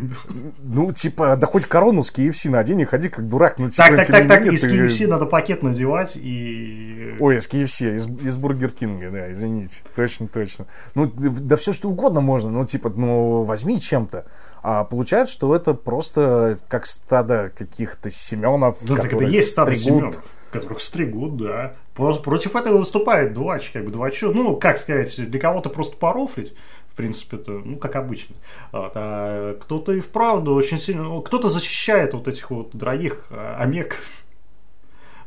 [0.63, 3.59] Ну, типа, да хоть корону с KFC надень и ходи как дурак.
[3.59, 7.15] Ну, типа, Так, так, так, так, из KFC надо пакет надевать и...
[7.19, 9.81] Ой, из KFC, из, из Бургер Кинга, да, извините.
[9.95, 10.65] Точно, точно.
[10.95, 14.25] Ну, да все что угодно можно, ну, типа, ну, возьми чем-то.
[14.63, 19.99] А получается, что это просто как стадо каких-то Семенов, Да, так это есть стадо стригут.
[19.99, 21.73] Семенов, которых стригут, да.
[21.99, 25.97] Про- Против этого выступает два, как бы два чё- Ну, как сказать, для кого-то просто
[25.97, 26.53] порофлить.
[26.91, 28.35] В принципе, это, ну, как обычно.
[28.71, 31.03] Вот, а кто-то и вправду очень сильно...
[31.03, 33.95] ну, Кто-то защищает вот этих вот дорогих а, омег.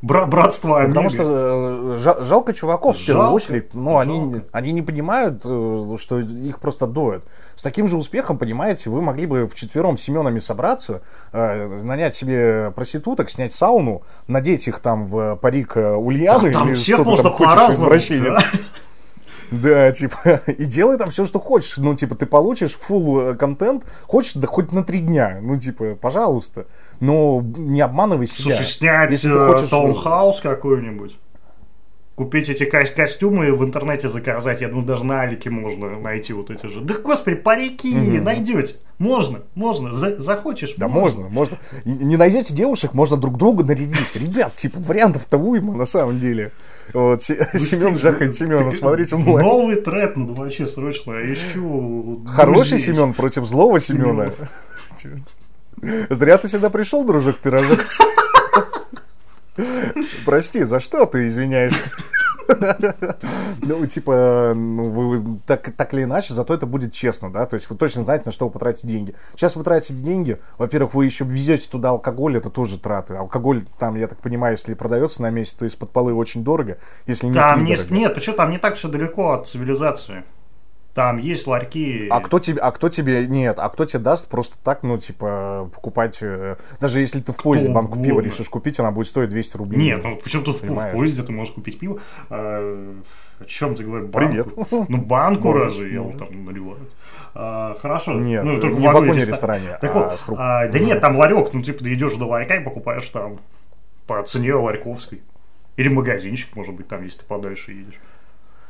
[0.02, 0.88] Бра- братство омега.
[0.90, 3.72] Потому что э, жа- жалко чуваков, в первую Жалко, очередь.
[3.72, 4.42] Ну, они, жалко.
[4.50, 7.22] они не понимают, э, что их просто доят.
[7.54, 13.30] С таким же успехом, понимаете, вы могли бы вчетвером Семенами собраться, э, нанять себе проституток,
[13.30, 16.50] снять сауну, надеть их там в парик Ульяны.
[16.52, 17.90] Да, там или всех можно по-разному.
[19.52, 19.92] Да.
[19.92, 21.76] Типа, и делай там все, что хочешь.
[21.76, 25.38] Ну, типа, ты получишь full контент, хочешь, да хоть на три дня.
[25.40, 26.66] Ну, типа, пожалуйста.
[27.00, 28.56] Но не обманывай себя.
[28.56, 31.16] Слушай, снять Если ты э, хочешь, таунхаус какой-нибудь.
[32.14, 34.60] Купить эти ко- костюмы и в интернете заказать.
[34.60, 36.80] Я думаю, даже на Алике можно найти вот эти же.
[36.82, 38.74] Да, господи, парики найдете.
[38.98, 39.94] Можно, можно.
[39.94, 41.58] За- захочешь, Да можно, можно.
[41.84, 44.14] И Не найдете девушек, можно друг друга нарядить.
[44.14, 46.52] Ребят, типа, вариантов-то уйма, на самом деле.
[46.92, 49.46] Вот, Се- Семен жахает Семена, смотрите онлайн.
[49.46, 51.14] Новый тренд надо вообще срочно.
[51.16, 51.60] А еще
[52.26, 52.78] Хороший.
[52.78, 54.30] Семен против злого Семена.
[56.10, 57.80] Зря ты сюда пришел, дружок пирожок.
[60.24, 61.90] Прости, за что ты извиняешься?
[63.60, 67.70] Ну, типа, ну, вы так, так или иначе, зато это будет честно, да, то есть
[67.70, 69.14] вы точно знаете, на что вы потратите деньги.
[69.36, 73.14] Сейчас вы тратите деньги, во-первых, вы еще везете туда алкоголь, это тоже траты.
[73.14, 77.26] Алкоголь там, я так понимаю, если продается на месяц, то из-под полы очень дорого, если
[77.26, 80.24] не Там не, нет, почему там не так все далеко от цивилизации?
[80.94, 82.06] Там есть ларьки.
[82.10, 85.70] А кто тебе, а кто тебе, нет, а кто тебе даст просто так, ну, типа,
[85.74, 89.30] покупать, э, даже если ты в поезде кто банку пива решишь купить, она будет стоить
[89.30, 89.78] 200 рублей.
[89.78, 92.00] Нет, ну, почему ты в, в поезде ты можешь купить пиво?
[92.28, 92.94] А,
[93.40, 94.10] о чем ты говоришь?
[94.10, 94.28] Банку?
[94.28, 94.88] Привет.
[94.88, 96.90] Ну, банку разве я там наливаю?
[97.34, 98.12] А, хорошо.
[98.12, 101.62] Нет, ну, только не в вагоне-ресторане, так а, вот, а, Да нет, там ларек, ну,
[101.62, 103.38] типа, ты идешь до ларька и покупаешь там
[104.06, 105.22] по цене ларьковской.
[105.76, 107.98] Или магазинчик, может быть, там, если ты подальше едешь.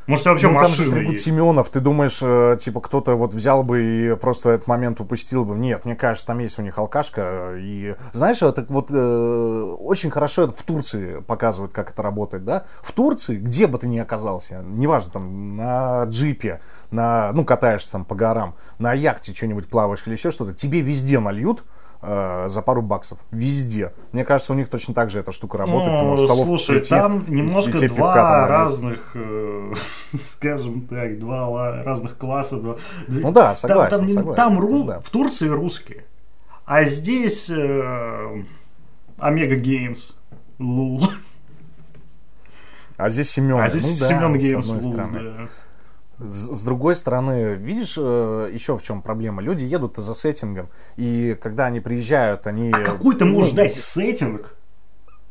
[0.06, 3.82] Может, вообще ну, там же стригут Семенов, ты думаешь, э, типа, кто-то вот взял бы
[3.82, 5.54] и просто этот момент упустил бы?
[5.54, 7.54] Нет, мне кажется, там есть у них алкашка.
[7.56, 12.64] И знаешь, это вот э, очень хорошо это в Турции показывают, как это работает, да?
[12.82, 16.60] В Турции, где бы ты ни оказался, неважно, там, на джипе,
[16.90, 21.20] на, ну, катаешься там по горам, на яхте что-нибудь плаваешь или еще что-то, тебе везде
[21.20, 21.64] нальют,
[22.02, 23.18] э, за пару баксов.
[23.30, 23.92] Везде.
[24.12, 26.02] Мне кажется, у них точно так же эта штука работает.
[26.02, 29.72] Ну, ты слушай, прийти, там немножко два там разных, э,
[30.18, 32.58] скажем так, два разных класса.
[32.58, 32.76] Два,
[33.08, 33.90] ну да, согласен.
[33.90, 35.00] Там, там, согласен, там ру, да.
[35.00, 36.04] в Турции русские,
[36.66, 38.44] а здесь э,
[39.18, 40.12] Омега Геймс.
[40.58, 41.08] Лул.
[42.96, 43.60] А здесь Семен.
[43.60, 44.66] А здесь ну, Семен да, Геймс.
[44.66, 45.20] С одной Лул, стороны.
[45.20, 45.48] Да.
[46.24, 49.42] С другой стороны, видишь, э, еще в чем проблема?
[49.42, 52.70] Люди едут за сеттингом, и когда они приезжают, они...
[52.72, 54.56] А какой ты можешь ну, дать сеттинг?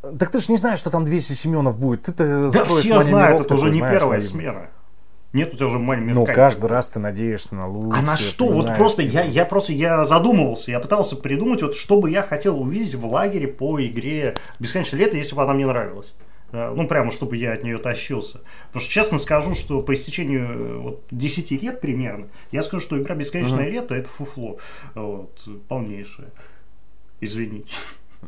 [0.02, 2.04] Так ты же не знаешь, что там 200 Семенов будет.
[2.04, 4.70] Ты-то да все знают, это уже не первая смена.
[5.34, 8.02] Нет у тебя уже маленький Ну, каждый раз ты надеешься на лучшее.
[8.02, 8.48] А на что?
[8.48, 12.60] Вот просто я, я просто я задумывался, я пытался придумать, вот что бы я хотел
[12.60, 16.14] увидеть в лагере по игре «Бесконечное лето», если бы она мне нравилась.
[16.52, 18.42] Э, ну, прямо, чтобы я от нее тащился.
[18.68, 23.02] Потому что, честно скажу, что по истечению э, вот, 10 лет примерно, я скажу, что
[23.02, 23.72] игра «Бесконечное uh-huh.
[23.72, 24.58] лето»— это фуфло.
[24.96, 26.30] Вот, полнейшее.
[27.22, 27.78] Извините.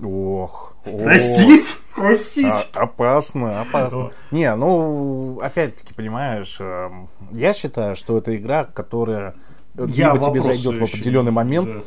[0.01, 0.75] Ох.
[0.83, 2.49] Простите, простите.
[2.73, 4.11] А, опасно, опасно.
[4.31, 9.35] Не, ну, опять-таки, понимаешь, эм, я считаю, что это игра, которая
[9.75, 11.83] я либо тебе зайдет в определенный момент, да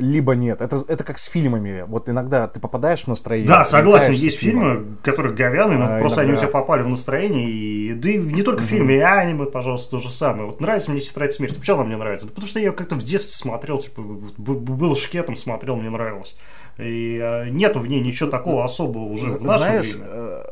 [0.00, 0.60] либо нет.
[0.60, 1.84] Это, это как с фильмами.
[1.86, 3.48] Вот иногда ты попадаешь в настроение.
[3.48, 6.32] Да, согласен, есть фильмы, которые говяные, но а, просто иногда...
[6.32, 7.50] они у тебя попали в настроение.
[7.50, 7.94] И...
[7.94, 8.66] Да и не только mm-hmm.
[8.66, 10.46] фильмы, и аниме, пожалуйста, то же самое.
[10.46, 11.58] Вот нравится мне «Тетрадь смерти».
[11.58, 12.26] Почему она мне нравится?
[12.26, 16.36] Да потому что я ее как-то в детстве смотрел, типа, был шкетом, смотрел, мне нравилось.
[16.78, 20.06] И э, нету в ней ничего такого особого уже в наше знаешь, время.
[20.10, 20.42] Э,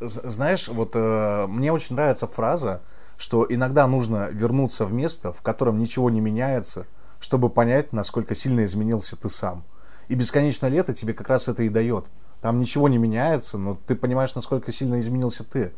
[0.00, 2.82] знаешь, вот э, мне очень нравится фраза,
[3.18, 6.86] что иногда нужно вернуться в место, в котором ничего не меняется,
[7.22, 9.64] чтобы понять, насколько сильно изменился ты сам.
[10.08, 12.06] И бесконечное лето тебе как раз это и дает.
[12.40, 15.72] Там ничего не меняется, но ты понимаешь, насколько сильно изменился ты.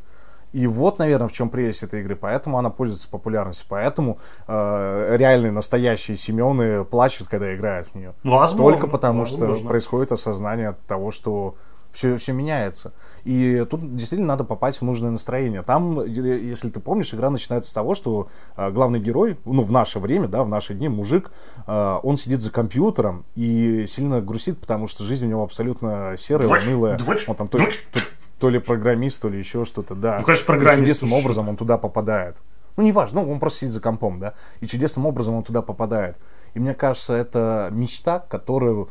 [0.53, 2.17] И вот, наверное, в чем прелесть этой игры.
[2.17, 3.67] Поэтому она пользуется популярностью.
[3.69, 8.15] Поэтому э, реальные, настоящие Семены плачут, когда играют в нее.
[8.23, 8.73] Возможно.
[8.73, 9.57] Только потому, возможно.
[9.57, 11.57] что происходит осознание того, что
[11.95, 12.93] все, все меняется.
[13.25, 15.63] И тут действительно надо попасть в нужное настроение.
[15.63, 20.01] Там, если ты помнишь, игра начинается с того, что э, главный герой, ну, в наше
[20.01, 21.31] время, да, в наши дни, мужик,
[21.67, 26.49] э, он сидит за компьютером и сильно грустит, потому что жизнь у него абсолютно серая,
[26.49, 26.99] двоч, унылая.
[26.99, 28.01] Двоч, он там то, то,
[28.41, 30.19] то ли программист, то ли еще что-то, да.
[30.19, 30.83] Ну, конечно, программист.
[30.83, 32.37] И чудесным образом он туда попадает.
[32.77, 36.17] Ну, неважно, ну, он просто сидит за компом, да, и чудесным образом он туда попадает.
[36.55, 38.91] И мне кажется, это мечта, которую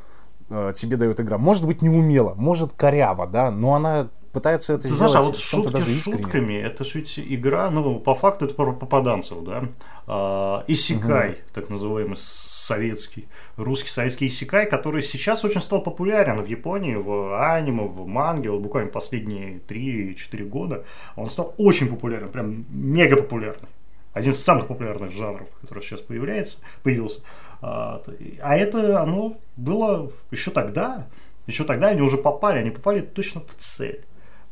[0.50, 1.38] тебе дает игра.
[1.38, 5.12] Может быть, неумело, может, коряво, да, но она пытается это Ты сделать.
[5.12, 8.74] Знаешь, а вот шутки даже шутками, это же ведь игра, ну, по факту это про
[8.74, 9.64] попаданцев, да.
[10.08, 11.38] А, Исикай, угу.
[11.54, 13.28] так называемый советский,
[13.58, 18.62] русский советский исикай, который сейчас очень стал популярен в Японии, в аниме, в манге, вот
[18.62, 20.86] буквально последние 3-4 года.
[21.16, 23.70] Он стал очень популярен, прям мега популярный.
[24.14, 27.22] Один из самых популярных жанров, который сейчас появляется, появился.
[27.66, 28.02] А,
[28.42, 31.08] а это оно было еще тогда,
[31.48, 34.04] еще тогда они уже попали, они попали точно в цель.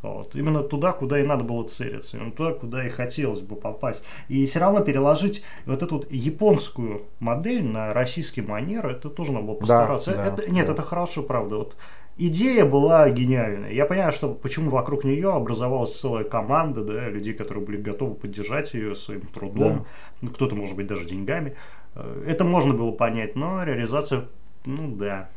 [0.01, 0.33] Вот.
[0.33, 4.05] Именно туда, куда и надо было целиться, именно туда, куда и хотелось бы попасть.
[4.29, 9.45] И все равно переложить вот эту вот японскую модель на российский манер, это тоже надо
[9.45, 10.15] было постараться.
[10.15, 10.73] Да, это, да, нет, да.
[10.73, 11.57] это хорошо, правда.
[11.57, 11.75] Вот
[12.17, 13.71] идея была гениальная.
[13.71, 18.73] Я понимаю, что почему вокруг нее образовалась целая команда да, людей, которые были готовы поддержать
[18.73, 19.85] ее своим трудом, да.
[20.21, 21.55] ну, кто-то, может быть, даже деньгами.
[21.95, 24.27] Э, это можно было понять, но реализация,
[24.65, 25.29] ну да,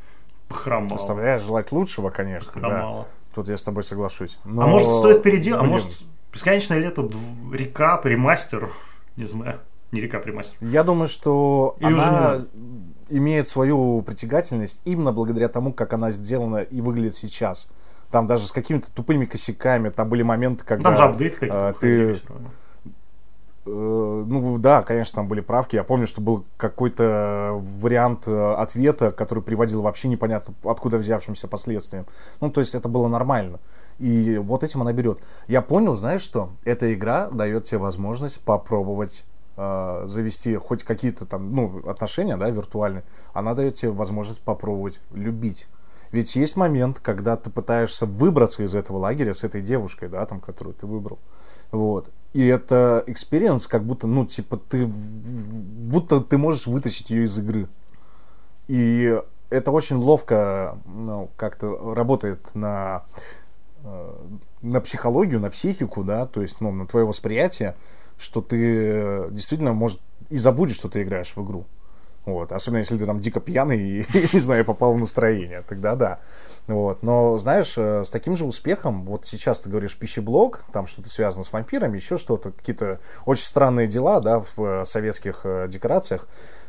[0.48, 0.94] хромала.
[0.94, 2.52] Оставляешь желать лучшего, конечно.
[2.52, 3.02] Хромала.
[3.02, 3.08] Да.
[3.34, 4.38] Тут я с тобой соглашусь.
[4.44, 4.62] Но...
[4.62, 7.08] А может стоит переделать, а может бесконечное лето
[7.52, 8.70] река, ремастер,
[9.16, 9.60] не знаю.
[9.92, 10.56] Не река, ремастер.
[10.60, 12.46] Я думаю, что Или она...
[13.08, 17.68] имеет свою притягательность именно благодаря тому, как она сделана и выглядит сейчас.
[18.10, 20.90] Там даже с какими-то тупыми косяками, там были моменты, когда...
[20.90, 22.14] Там же апдейт какие-то а, ты, Э,
[23.66, 25.76] ну да, конечно, там были правки.
[25.76, 32.06] Я помню, что был какой-то вариант э, ответа, который приводил вообще непонятно откуда взявшимся последствиям.
[32.40, 33.60] Ну, то есть это было нормально.
[33.98, 35.20] И вот этим она берет.
[35.48, 36.50] Я понял, знаешь что?
[36.64, 39.24] Эта игра дает тебе возможность попробовать
[39.56, 43.04] э, завести хоть какие-то там, ну, отношения, да, виртуальные.
[43.32, 45.66] Она дает тебе возможность попробовать любить.
[46.12, 50.40] Ведь есть момент, когда ты пытаешься выбраться из этого лагеря с этой девушкой, да, там,
[50.40, 51.18] которую ты выбрал.
[51.72, 52.10] Вот.
[52.34, 57.68] И это experience, как будто, ну, типа, ты, будто ты можешь вытащить ее из игры.
[58.66, 59.18] И
[59.50, 63.04] это очень ловко, ну, как-то работает на,
[63.84, 64.14] э,
[64.62, 67.76] на психологию, на психику, да, то есть, ну, на твое восприятие,
[68.18, 71.64] что ты действительно, может, и забудешь, что ты играешь в игру.
[72.26, 72.52] Вот.
[72.52, 76.20] Особенно если ты там дико пьяный и, не знаю, попал в настроение, тогда да.
[76.66, 77.02] Вот.
[77.02, 81.44] Но, знаешь, э, с таким же успехом, вот сейчас ты говоришь пищеблок, там что-то связано
[81.44, 86.26] с вампирами, еще что-то, какие-то очень странные дела, да, в э, советских э, декорациях.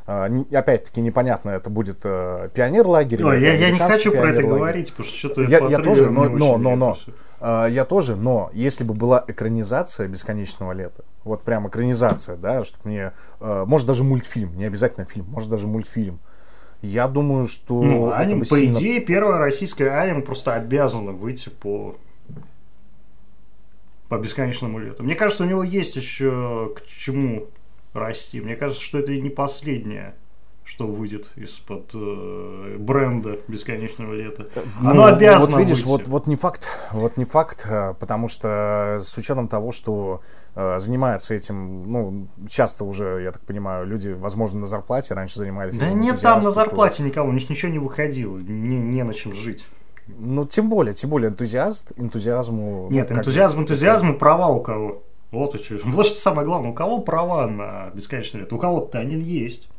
[0.08, 3.24] Опять-таки непонятно, это будет пионер лагерь.
[3.24, 6.58] я, я не хочу про это говорить, потому что что-то я, я тоже, но, но,
[6.60, 6.98] но, но,
[7.40, 12.88] а, я тоже, но если бы была экранизация бесконечного лета, вот прям экранизация, да, чтобы
[12.88, 16.20] мне, может даже мультфильм, не обязательно фильм, может даже мультфильм.
[16.86, 17.82] Я думаю, что...
[17.82, 18.78] Ну, аним, по сильно...
[18.78, 21.98] идее, первая российская аниме просто обязана выйти по
[24.08, 25.04] по бесконечному лету.
[25.04, 27.48] Мне кажется, у него есть еще к чему
[27.94, 28.40] расти.
[28.40, 30.16] Мне кажется, что это и не последняя
[30.66, 34.48] что выйдет из-под э, бренда бесконечного лета.
[34.82, 35.90] Ну, Оно обязано Вот видишь, выйти.
[35.90, 40.22] вот, вот не факт, вот не факт, э, потому что с учетом того, что
[40.56, 45.78] э, занимаются этим, ну, часто уже, я так понимаю, люди, возможно, на зарплате раньше занимались.
[45.78, 49.34] Да нет там на зарплате никого, у них ничего не выходило, не, не на чем
[49.34, 49.68] жить.
[50.08, 52.88] Ну, тем более, тем более энтузиаст, энтузиазму...
[52.90, 55.04] Нет, энтузиазм, энтузиазму, права у кого.
[55.30, 55.78] Вот, и что.
[55.86, 58.56] вот что самое главное, у кого права на бесконечное лето?
[58.56, 59.70] У кого-то они есть.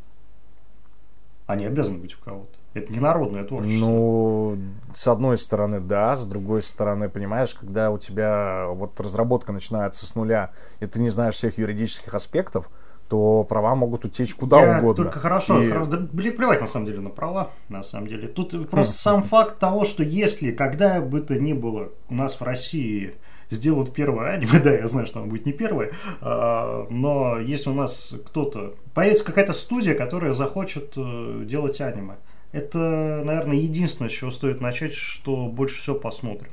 [1.46, 2.58] Они обязаны быть у кого-то.
[2.74, 3.86] Это не народное творчество.
[3.86, 4.58] Ну,
[4.92, 10.14] с одной стороны, да, с другой стороны, понимаешь, когда у тебя вот разработка начинается с
[10.14, 12.68] нуля, и ты не знаешь всех юридических аспектов,
[13.08, 15.04] то права могут утечь куда Я угодно.
[15.04, 15.68] Только хорошо, и...
[15.68, 15.90] хорошо.
[15.90, 18.28] Да, блин, плевать на самом деле на права, на самом деле.
[18.28, 22.42] Тут просто сам факт того, что если, когда бы то ни было у нас в
[22.42, 23.14] России
[23.50, 27.74] сделают первое аниме, да, я знаю, что оно будет не первое, а, но если у
[27.74, 32.16] нас кто-то, появится какая-то студия, которая захочет э, делать аниме,
[32.52, 36.52] это, наверное, единственное, с чего стоит начать, что больше всего посмотрят.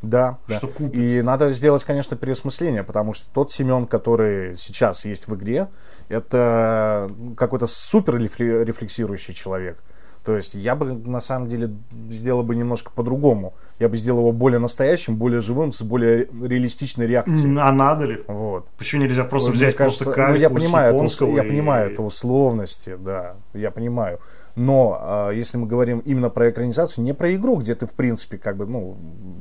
[0.00, 0.72] Да, что да.
[0.72, 0.94] Купит.
[0.94, 5.68] И надо сделать, конечно, переосмысление, потому что тот Семен, который сейчас есть в игре,
[6.08, 9.82] это какой-то супер рефлексирующий человек.
[10.24, 11.70] То есть я бы на самом деле
[12.10, 13.54] сделал бы немножко по-другому.
[13.78, 17.56] Я бы сделал его более настоящим, более живым, с более реалистичной реакцией.
[17.58, 18.24] А надо ли?
[18.26, 18.66] Вот.
[18.76, 21.48] Почему нельзя просто вот, взять кажется, просто кайф, ну, я понимаю, это, я и...
[21.48, 24.18] понимаю это условности, да, я понимаю.
[24.56, 28.38] Но э, если мы говорим именно про экранизацию, не про игру, где ты в принципе
[28.38, 28.96] как бы ну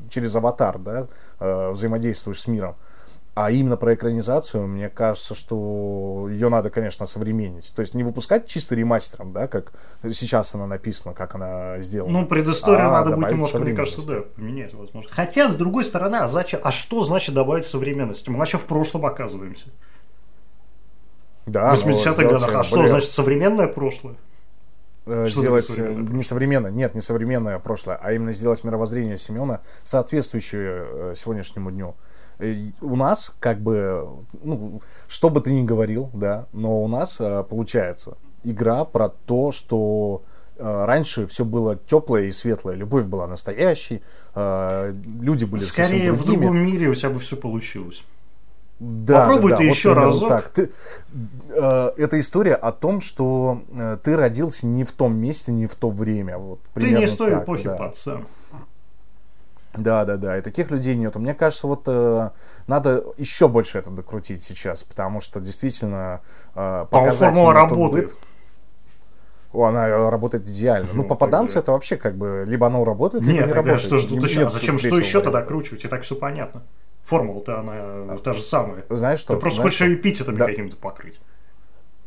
[0.10, 1.08] через аватар, да,
[1.40, 2.76] э, взаимодействуешь с миром,
[3.40, 7.72] а именно про экранизацию, мне кажется, что ее надо, конечно, современнить.
[7.76, 9.74] То есть не выпускать чисто ремастером, да, как
[10.12, 12.22] сейчас она написана, как она сделана.
[12.22, 15.08] Ну, предысторию а надо будет немножко, мне кажется, да, поменять, возможно.
[15.14, 16.62] Хотя, с другой стороны, а зачем?
[16.64, 18.32] А что значит добавить современности?
[18.32, 19.68] Мы вообще в прошлом оказываемся.
[21.46, 22.56] Да, в 80-х годах.
[22.56, 24.16] А что значит современное прошлое?
[25.06, 29.62] Э, что сделать э, не современное, нет, не современное прошлое, а именно сделать мировоззрение Семена
[29.84, 31.96] соответствующее э, сегодняшнему дню
[32.82, 34.08] у нас, как бы,
[34.44, 39.52] ну, что бы ты ни говорил, да, но у нас э, получается игра про то,
[39.52, 40.22] что
[40.58, 44.02] э, раньше все было теплое и светлое, любовь была настоящей,
[44.36, 48.04] э, люди были Скорее в другом мире у тебя бы все получилось.
[48.80, 49.70] Да, Попробуй да, ты да.
[49.70, 50.30] еще вот разок.
[50.30, 50.50] Так.
[50.50, 50.70] Ты,
[51.50, 55.74] э, это история о том, что э, ты родился не в том месте, не в
[55.74, 56.38] то время.
[56.38, 57.76] Вот, ты не с той так, эпохи, да.
[57.76, 58.28] пацан.
[59.78, 60.38] Да, да, да.
[60.38, 61.20] И таких людей нету.
[61.20, 62.30] Мне кажется, вот э,
[62.68, 66.22] надо еще больше это докрутить сейчас, потому что действительно
[66.56, 68.06] э, показать формула работает.
[68.08, 68.16] Быт,
[69.54, 70.90] о, она работает идеально.
[70.94, 71.62] Ну, ну попаданцы тогда...
[71.62, 73.82] это вообще как бы либо оно работает, либо Нет, не работает.
[73.82, 74.46] что ждут еще?
[74.46, 75.86] А зачем что еще тогда кручивать?
[75.86, 76.64] И так все понятно.
[77.06, 78.84] Формула-то она а, та же самая.
[78.90, 79.34] Знаешь что?
[79.34, 79.94] Ты просто знаешь хочешь что?
[79.96, 80.46] эпитетами да.
[80.46, 81.20] какими-то покрыть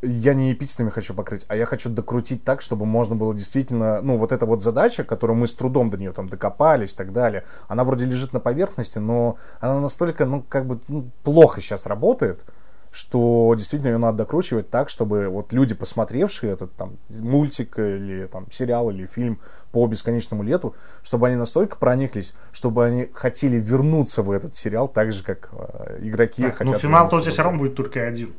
[0.02, 4.16] я не эпитетами хочу покрыть, а я хочу докрутить так, чтобы можно было действительно, ну,
[4.18, 7.44] вот эта вот задача, которую мы с трудом до нее там докопались и так далее,
[7.68, 12.44] она вроде лежит на поверхности, но она настолько, ну, как бы, ну, плохо сейчас работает,
[12.92, 18.50] что действительно ее надо докручивать так, чтобы вот люди, посмотревшие этот там мультик или там
[18.50, 19.38] сериал или фильм
[19.70, 25.12] по бесконечному лету, чтобы они настолько прониклись, чтобы они хотели вернуться в этот сериал так
[25.12, 26.72] же, как э, игроки Так, хотят.
[26.72, 28.34] ну финал-то у тебя все равно будет только один.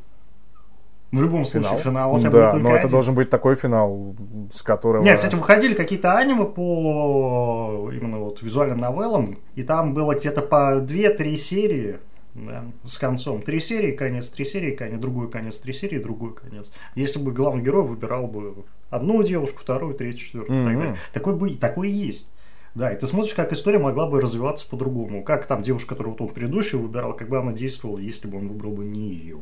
[1.12, 1.64] В любом Финал?
[1.64, 2.90] случае, финал у да, но это один.
[2.90, 4.16] должен быть такой финал,
[4.50, 5.02] с которого...
[5.02, 10.78] Нет, кстати, выходили какие-то аниме по именно вот визуальным новеллам, и там было где-то по
[10.80, 11.98] 2-3 серии
[12.34, 13.42] да, с концом.
[13.42, 16.72] Три серии, конец, три серии, конец, другой конец, три серии, другой конец.
[16.94, 20.96] Если бы главный герой выбирал бы одну девушку, вторую, третью, четвертую, и так далее.
[21.12, 22.26] Такой, бы, такой и есть.
[22.74, 25.22] Да, и ты смотришь, как история могла бы развиваться по-другому.
[25.22, 28.48] Как там девушка, которую вот он предыдущую выбирал, как бы она действовала, если бы он
[28.48, 29.40] выбрал бы не ее.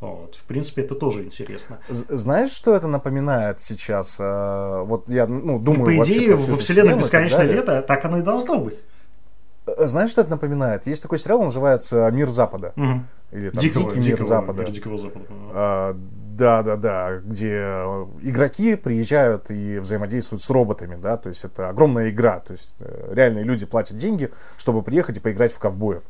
[0.00, 0.36] Вот.
[0.36, 1.78] В принципе, это тоже интересно.
[1.88, 4.16] Знаешь, что это напоминает сейчас?
[4.18, 7.82] Э, Вот я, ну, И, думаю, по вообще идее, всю во вселенной и бесконечное лето
[7.82, 8.80] так оно и должно быть.
[9.66, 10.86] Э, Знаешь, что это напоминает?
[10.86, 12.72] Есть такой сериал, называется «Мир Запада».
[13.32, 14.62] Или там Дикого, «Дикий мир дикого, Запада».
[14.62, 15.24] мир Дикого Запада.
[15.52, 15.96] А,
[16.36, 21.70] Да, да, да, где э, игроки приезжают и взаимодействуют с роботами, да, то есть это
[21.70, 26.02] огромная игра, то есть э, реальные люди платят деньги, чтобы приехать и поиграть в ковбоев
[26.04, 26.08] А,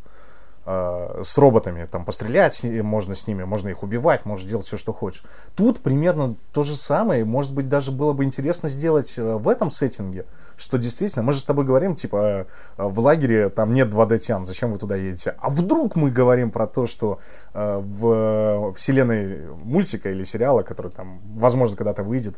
[0.66, 5.22] с роботами, там пострелять можно с ними, можно их убивать, можешь делать все, что хочешь.
[5.54, 9.70] Тут примерно то же самое, может быть, даже было бы интересно сделать э, в этом
[9.70, 12.46] сеттинге, что действительно, мы же с тобой говорим, типа,
[12.76, 15.34] э, в лагере там нет 2D тян, зачем вы туда едете?
[15.38, 17.20] А вдруг мы говорим про то, что
[17.54, 22.36] э, в вселенной мультика или сериала, который там, возможно, когда-то выйдет,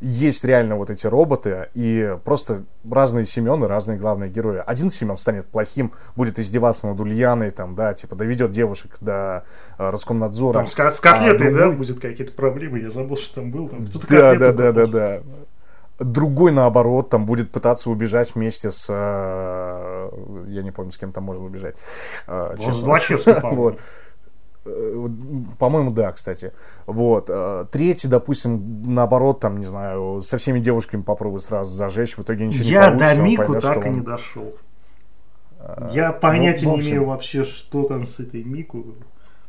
[0.00, 4.62] есть реально вот эти роботы, и просто разные Семены, разные главные герои.
[4.66, 9.44] Один Семен станет плохим, будет издеваться над Ульяной, там, да, типа, доведет девушек до
[9.78, 10.54] э, Роскомнадзора.
[10.54, 13.68] Там с, с котлетой, А да, другой- будет какие-то проблемы, я забыл, что там был.
[13.68, 15.20] Там, Да, да, да, да, да.
[15.98, 18.86] Другой, наоборот, там будет пытаться убежать вместе с...
[18.90, 20.08] э,
[20.48, 21.74] Я не помню, с кем там можно убежать.
[22.26, 22.54] э,
[23.40, 23.62] по-моему.
[23.62, 23.78] Вот.
[24.66, 25.08] Э,
[25.58, 26.52] По-моему, да, кстати.
[26.86, 27.26] Вот.
[27.28, 32.46] э, Третий, допустим, наоборот, там, не знаю, со всеми девушками попробует сразу зажечь, в итоге
[32.46, 33.14] ничего не Я получится.
[33.14, 34.54] до он Мику поймет, так что и не он- дошел.
[35.60, 38.84] э, Я в- понятия не общем, имею вообще, что там с этой Мику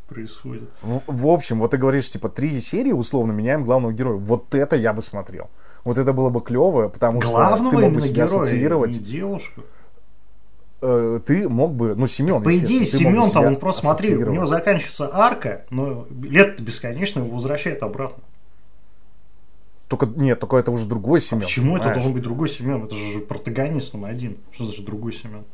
[0.07, 0.69] происходит.
[0.81, 4.17] В, в общем, вот ты говоришь, типа, три серии, условно, меняем главного героя.
[4.17, 5.49] Вот это я бы смотрел.
[5.83, 8.91] Вот это было бы клево, потому что Главного ты мог бы себя героя, ассоциировать.
[8.91, 9.61] не девушку.
[10.81, 14.45] Э, ты мог бы, ну, Семен, По идее, Семен там, он просто, смотри, у него
[14.45, 18.23] заканчивается арка, но лето бесконечно его возвращает обратно.
[19.87, 21.43] Только, нет, только это уже другой А Семен.
[21.43, 21.95] почему это понимаешь?
[21.95, 22.83] должен быть другой Семен?
[22.83, 24.37] Это же протагонист он один.
[24.51, 25.45] Что значит другой Семен?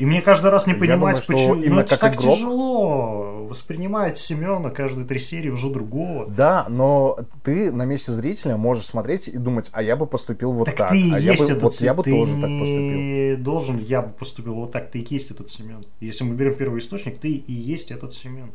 [0.00, 1.54] И мне каждый раз не Я понимать, думаю, что почему.
[1.56, 6.26] именно ну, это как так игрок- тяжело воспринимать Семена каждые три серии уже другого.
[6.26, 10.64] Да, но ты на месте зрителя можешь смотреть и думать, а я бы поступил вот
[10.64, 10.90] так, так.
[10.92, 13.44] ты а я бы, этот вот я бы ты тоже не так поступил.
[13.44, 15.84] должен, я бы поступил вот так, ты и есть этот Семен.
[16.00, 18.52] Если мы берем первый источник, ты и есть этот Семен.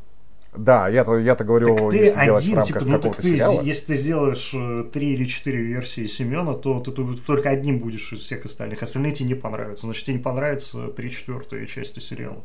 [0.58, 3.62] Да, я-то, я-то говорю, Так ты если делать один, рамках типа, ну так ты, сериала.
[3.62, 8.12] если ты сделаешь э, три или четыре версии Семена, то ты ту- только одним будешь
[8.14, 8.82] из всех остальных.
[8.84, 9.86] Остальные тебе не понравятся.
[9.86, 12.44] Значит, тебе не понравится три четвертые части сериала,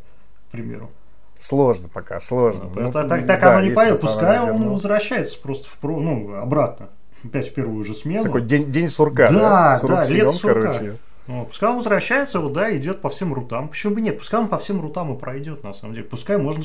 [0.49, 0.91] к примеру.
[1.39, 2.71] Сложно пока, сложно.
[2.75, 4.01] Ну, Это так, так да, оно не пойдет.
[4.01, 6.91] Пускай он возвращается просто в про, ну, обратно.
[7.25, 8.25] Опять в первую же смену.
[8.25, 9.89] Такой день, день сурка, Да, да?
[9.89, 10.61] Да, Семен, лет сурка.
[10.73, 10.97] короче.
[11.31, 13.68] Ну, пускай он возвращается, вот, да, идет по всем рутам.
[13.68, 14.18] Почему бы нет?
[14.18, 16.07] Пускай он по всем рутам и пройдет, на самом деле.
[16.07, 16.64] Пускай можно...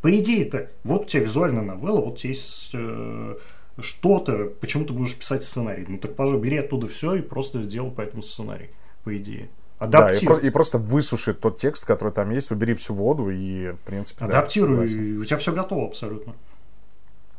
[0.00, 3.36] По идее-то, вот у тебя визуальная новелла, вот у тебя есть э,
[3.80, 5.84] что-то, почему ты будешь писать сценарий.
[5.86, 8.70] Ну, так, пожалуйста, бери оттуда все и просто сделай по этому сценарий,
[9.04, 9.48] по идее.
[9.80, 10.36] Да, и, Адаптируй.
[10.36, 14.20] про- и просто высуши тот текст, который там есть, убери всю воду и, в принципе,
[14.20, 16.34] да, Адаптируй, и у тебя все готово абсолютно.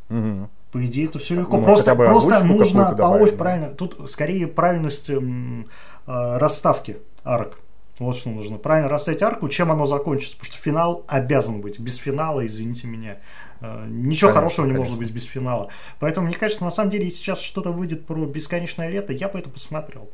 [0.09, 0.49] Мгм.
[0.71, 1.57] По идее, это все легко.
[1.57, 3.38] Ну, просто просто нужно по да.
[3.38, 3.69] правильно.
[3.69, 5.65] Тут скорее правильность м, э,
[6.08, 7.60] расставки арок.
[7.99, 8.58] Вот что нужно.
[8.58, 10.38] Правильно расставить арку, чем оно закончится.
[10.38, 11.80] Потому что финал обязан быть.
[11.80, 13.18] Без финала, извините меня.
[13.60, 14.91] э, Ничего Конечно, хорошего не конечно.
[14.93, 15.70] может быть без финала.
[15.99, 19.39] Поэтому, мне кажется, на самом деле, если сейчас что-то выйдет про бесконечное лето, я бы
[19.39, 20.10] это посмотрел.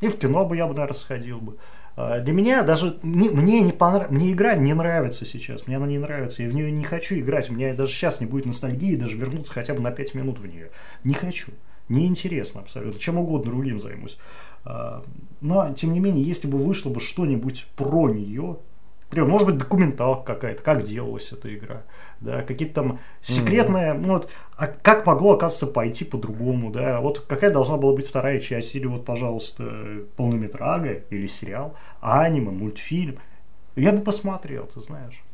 [0.00, 1.56] И в кино бы я бы, наверное, сходил бы.
[1.96, 4.10] А, Для меня даже не- мне не понрав...
[4.10, 7.50] мне игра не нравится сейчас, мне она не нравится, я в нее не хочу играть,
[7.50, 10.46] у меня даже сейчас не будет ностальгии даже вернуться хотя бы на 5 минут в
[10.46, 10.70] нее.
[11.02, 11.50] Не хочу,
[11.88, 14.16] неинтересно абсолютно, чем угодно другим займусь.
[14.64, 15.02] А,
[15.40, 18.58] Но, тем не менее, если бы вышло бы что-нибудь про нее,
[19.08, 21.82] Например, может быть, документалка какая-то, как делалась эта игра,
[22.20, 27.50] да, какие-то там секретные, ну вот, а как могло, оказывается, пойти по-другому, да, вот какая
[27.50, 33.18] должна была быть вторая часть, или вот, пожалуйста, полнометрага, или сериал, аниме, мультфильм,
[33.76, 35.24] я бы посмотрел, ты знаешь.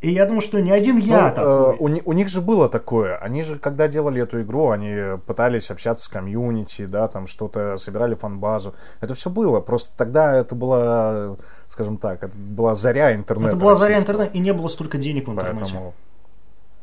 [0.00, 1.76] И я думаю, что не один я Ну, э, такой.
[1.78, 3.16] у, ни- у них же было такое.
[3.18, 8.14] Они же, когда делали эту игру, они пытались общаться с комьюнити, да, там что-то собирали
[8.14, 8.74] фан-базу.
[9.00, 9.60] Это все было.
[9.60, 11.36] Просто тогда это была,
[11.68, 13.50] скажем так, это была заря интернета.
[13.50, 14.14] Это была заря российского.
[14.14, 15.64] интернета, и не было столько денег в интернете.
[15.64, 15.94] Поэтому...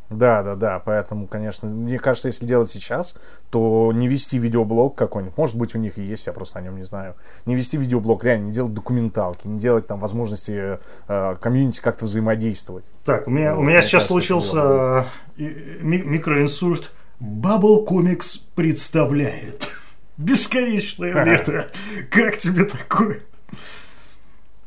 [0.10, 3.14] Да, да, да, поэтому, конечно, мне кажется, если делать сейчас,
[3.50, 6.78] то не вести видеоблог какой-нибудь, может быть, у них и есть, я просто о нем
[6.78, 10.80] не знаю, не вести видеоблог, реально, не делать документалки, не делать там возможности
[11.10, 12.86] э, комьюнити как-то взаимодействовать.
[13.04, 15.06] Так, у меня, ну, у меня сейчас кажется, случился
[15.38, 15.44] э,
[15.82, 16.92] ми- микроинсульт.
[17.20, 19.70] Bubble Comics представляет
[20.18, 21.68] бесконечное лето.
[22.12, 23.22] Как тебе такое?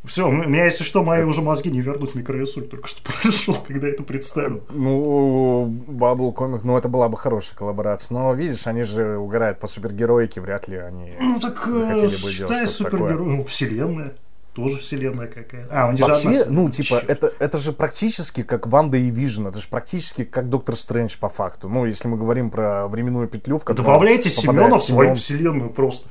[0.04, 3.88] Все, у меня, если что, мои уже мозги не вернут микроинсульт, только что прошел, когда
[3.88, 4.62] это представил.
[4.70, 8.14] Ну, Бабл Комик, ну, это была бы хорошая коллаборация.
[8.14, 12.32] Но, видишь, они же угорают по супергероике, вряд ли они ну, так, э, захотели бы
[12.32, 14.14] делать что супергерой, ну, вселенная.
[14.54, 15.68] Тоже вселенная какая-то.
[15.70, 19.68] А, он Вообще, ну, типа, это, это же практически как Ванда и Вижн, это же
[19.68, 21.68] практически как Доктор Стрэндж по факту.
[21.68, 26.08] Ну, если мы говорим про временную петлю, в которой Добавляйте Семена в свою вселенную просто.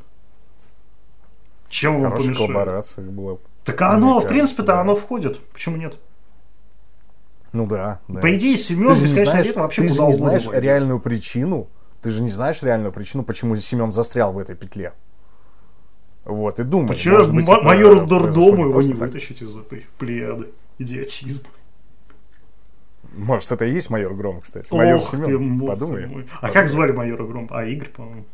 [1.68, 2.38] Чем вам помешает?
[2.38, 3.38] коллаборация была.
[3.72, 4.82] Так оно, в принципе-то, да.
[4.82, 5.40] оно входит.
[5.50, 5.98] Почему нет?
[7.52, 8.22] Ну да, да.
[8.22, 10.64] По идее, Семен Бесконечного лета вообще Ты же не знаешь войдет.
[10.64, 11.68] реальную причину,
[12.02, 14.94] ты же не знаешь реальную причину, почему Семен застрял в этой петле.
[16.26, 16.90] Вот, и думай.
[16.90, 19.00] Почему может быть, м- майору Дордому его не так.
[19.00, 20.50] вытащить из этой плеяды?
[20.78, 21.46] Идиотизм.
[23.16, 24.72] Может, это и есть майор Гром, кстати.
[24.72, 26.04] Майор Ох Семен, ты, подумай.
[26.04, 26.54] Ты а подумай.
[26.54, 27.48] как звали майора Гром?
[27.50, 28.26] А, Игорь, по-моему.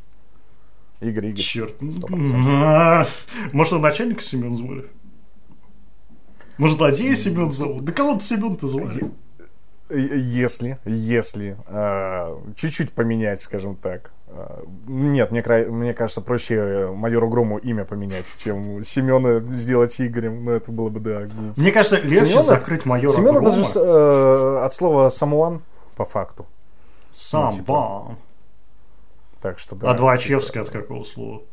[0.99, 1.41] Игорь, Игорь.
[1.41, 1.75] Черт.
[1.81, 4.86] Может, он начальник Семен звали?
[6.58, 7.84] Может, злодея Семен зовут?
[7.84, 9.12] Да кого-то Семен-то звали?
[9.89, 14.12] Если, если э, чуть-чуть поменять, скажем так.
[14.28, 20.43] Э, нет, мне, мне кажется, проще майору Грому имя поменять, чем Семена сделать Игорем.
[20.45, 21.28] Ну, это было бы, да.
[21.56, 23.51] Мне кажется, легче Семена, закрыть майора Семена Грома.
[23.51, 25.62] Семен это же э, от слова самуан,
[25.95, 26.47] по факту.
[27.14, 27.51] Самван.
[27.51, 28.18] Ну, типа.
[29.41, 29.91] Так что да.
[29.91, 31.43] А Двачевский от какого слова?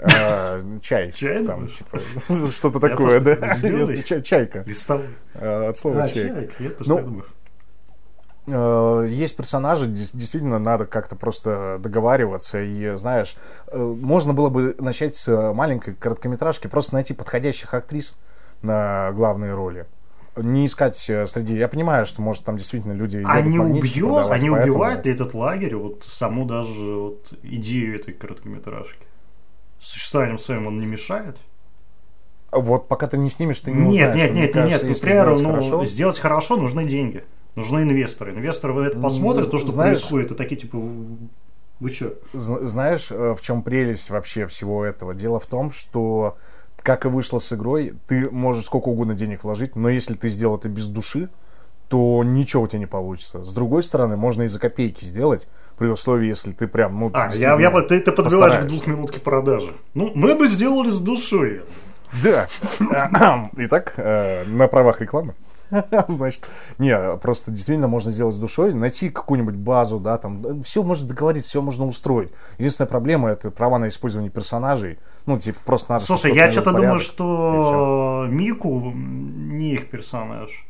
[0.00, 1.12] А, чай.
[1.16, 1.44] Чай?
[1.44, 2.00] Там, типа,
[2.50, 3.36] что-то такое, да?
[4.22, 4.64] Чайка.
[4.66, 5.06] Листовой.
[5.34, 6.52] А, от слова чайка.
[8.46, 12.60] Ну, есть персонажи, действительно надо как-то просто договариваться.
[12.60, 13.36] И, знаешь,
[13.68, 18.14] э, можно было бы начать с маленькой короткометражки, просто найти подходящих актрис
[18.60, 19.86] на главные роли
[20.36, 21.54] не искать э, среди...
[21.56, 23.22] Я понимаю, что, может, там действительно люди...
[23.26, 24.62] Они убьют, они поэтому...
[24.62, 29.04] убивают ли этот лагерь, вот саму даже вот идею этой короткометражки?
[29.82, 31.36] Существованием своим он не мешает?
[32.52, 34.32] Вот пока ты не снимешь, ты не нет, узнаешь.
[34.32, 35.02] Нет, нет, нет, нет.
[35.02, 35.84] Например, ну, хорошо...
[35.86, 37.24] сделать хорошо нужны деньги.
[37.56, 38.32] Нужны инвесторы.
[38.32, 42.14] Инвесторы это посмотрят, то, что знаешь, происходит, и такие типа, вы что?
[42.32, 45.14] Знаешь, э, в чем прелесть вообще всего этого?
[45.14, 46.36] Дело в том, что
[46.76, 50.56] как и вышло с игрой, ты можешь сколько угодно денег вложить, но если ты сделал
[50.56, 51.28] это без души,
[51.88, 53.42] то ничего у тебя не получится.
[53.42, 55.46] С другой стороны, можно и за копейки сделать,
[55.76, 59.72] при условии, если ты прям, ну, А, я, я, ты, ты подбиваешь к двухминутке продажи.
[59.94, 61.62] Ну, мы бы сделали с душой.
[62.22, 62.48] Да.
[63.56, 65.34] Итак, э, на правах рекламы.
[66.08, 66.46] Значит,
[66.78, 71.48] не, просто действительно можно сделать с душой, найти какую-нибудь базу, да, там, все можно договориться,
[71.48, 72.30] все можно устроить.
[72.58, 74.98] Единственная проблема это права на использование персонажей.
[75.26, 76.04] Ну, типа, просто надо...
[76.04, 80.66] Слушай, я что-то думаю, что Мику не их персонаж.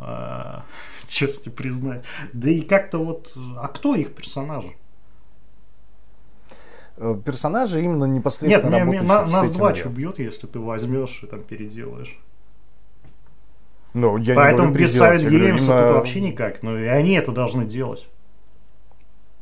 [1.08, 2.04] Честно признать.
[2.32, 3.32] Да и как-то вот...
[3.58, 4.72] А кто их персонажи?
[6.96, 11.42] Э, персонажи именно непосредственно Нет, мне, на, нас два убьет, если ты возьмешь и там
[11.42, 12.18] переделаешь.
[13.94, 15.72] Ну, я Поэтому без Savage Games именно...
[15.72, 16.62] это вообще никак.
[16.62, 18.08] Ну, и они это должны делать.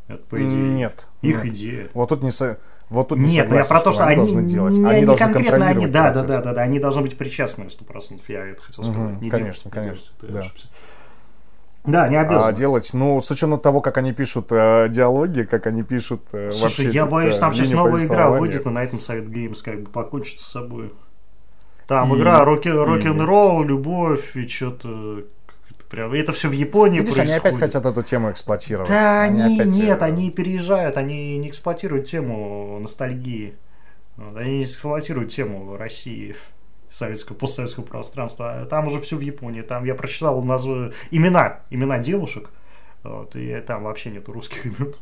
[0.06, 0.70] Это по идее.
[0.70, 1.06] Нет.
[1.20, 1.54] Их нет.
[1.54, 1.88] идея.
[1.92, 2.58] Вот тут не со...
[2.90, 4.78] Вот тут не Нет, согласен, я про то, что, что они должны делать.
[4.78, 7.68] Они, они должны конкретно они, да, да, да, да, да, они должны быть причастны на
[7.68, 8.20] 100%.
[8.28, 9.12] Я это хотел сказать.
[9.12, 10.08] Угу, не конечно, делать, конечно.
[10.22, 10.70] Не делать, да.
[11.84, 12.48] Да, не обязаны.
[12.48, 16.50] А делать, ну, с учетом того, как они пишут э, диалоги, как они пишут э,
[16.50, 16.90] Слушай, вообще...
[16.90, 20.38] я боюсь, там сейчас новая игра выйдет, но на этом Совет Games как бы покончит
[20.38, 20.92] с собой.
[21.86, 25.24] Там и, игра рок-н-ролл, любовь и что-то
[25.88, 26.14] прям.
[26.14, 27.44] И это все в Японии Видишь, происходит.
[27.44, 28.88] они опять хотят эту тему эксплуатировать.
[28.88, 29.72] Да, они, они опять...
[29.72, 33.54] нет, они переезжают, они не эксплуатируют тему ностальгии.
[34.34, 36.36] Они не эксплуатируют тему России
[36.90, 38.66] советского, постсоветского пространства.
[38.68, 39.62] Там уже все в Японии.
[39.62, 42.50] Там я прочитал назвы, имена, имена девушек,
[43.02, 44.94] вот, и там вообще нету русских имен.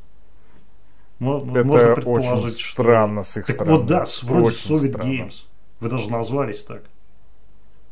[1.19, 3.33] Можно это очень странно что...
[3.33, 3.79] с их так стороны.
[3.79, 5.45] Вот да, вроде Soviet Games.
[5.81, 6.83] Вы даже назвались так.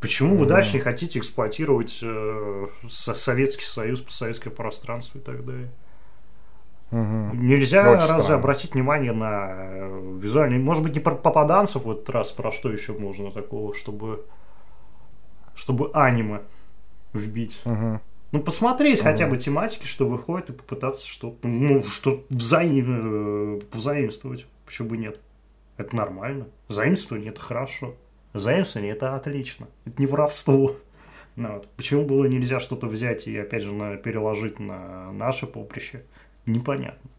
[0.04, 5.70] Почему вы дальше не хотите эксплуатировать э, Советский Союз, постсоветское пространство и так далее?
[6.90, 7.36] Угу.
[7.36, 8.34] Нельзя Очень разве странно.
[8.34, 12.70] обратить внимание на э, визуальный, может быть, не про попаданцев в этот раз, про что
[12.70, 14.26] еще можно такого, чтобы
[15.54, 16.42] чтобы аниме
[17.14, 17.62] вбить.
[17.64, 18.00] Угу.
[18.32, 19.08] Ну, посмотреть угу.
[19.08, 24.46] хотя бы тематики, что выходит, и попытаться что-то, ну, что взаим, э, взаимствовать.
[24.66, 25.18] Почему бы нет?
[25.78, 26.48] Это нормально.
[26.68, 27.94] Заимствование– это хорошо.
[28.34, 29.68] Заимствование– это отлично.
[29.86, 30.76] Это не воровство.
[31.36, 31.68] Ну, вот.
[31.76, 36.04] Почему было нельзя что-то взять и, опять же, на, переложить на наше поприще?
[36.46, 37.10] Непонятно,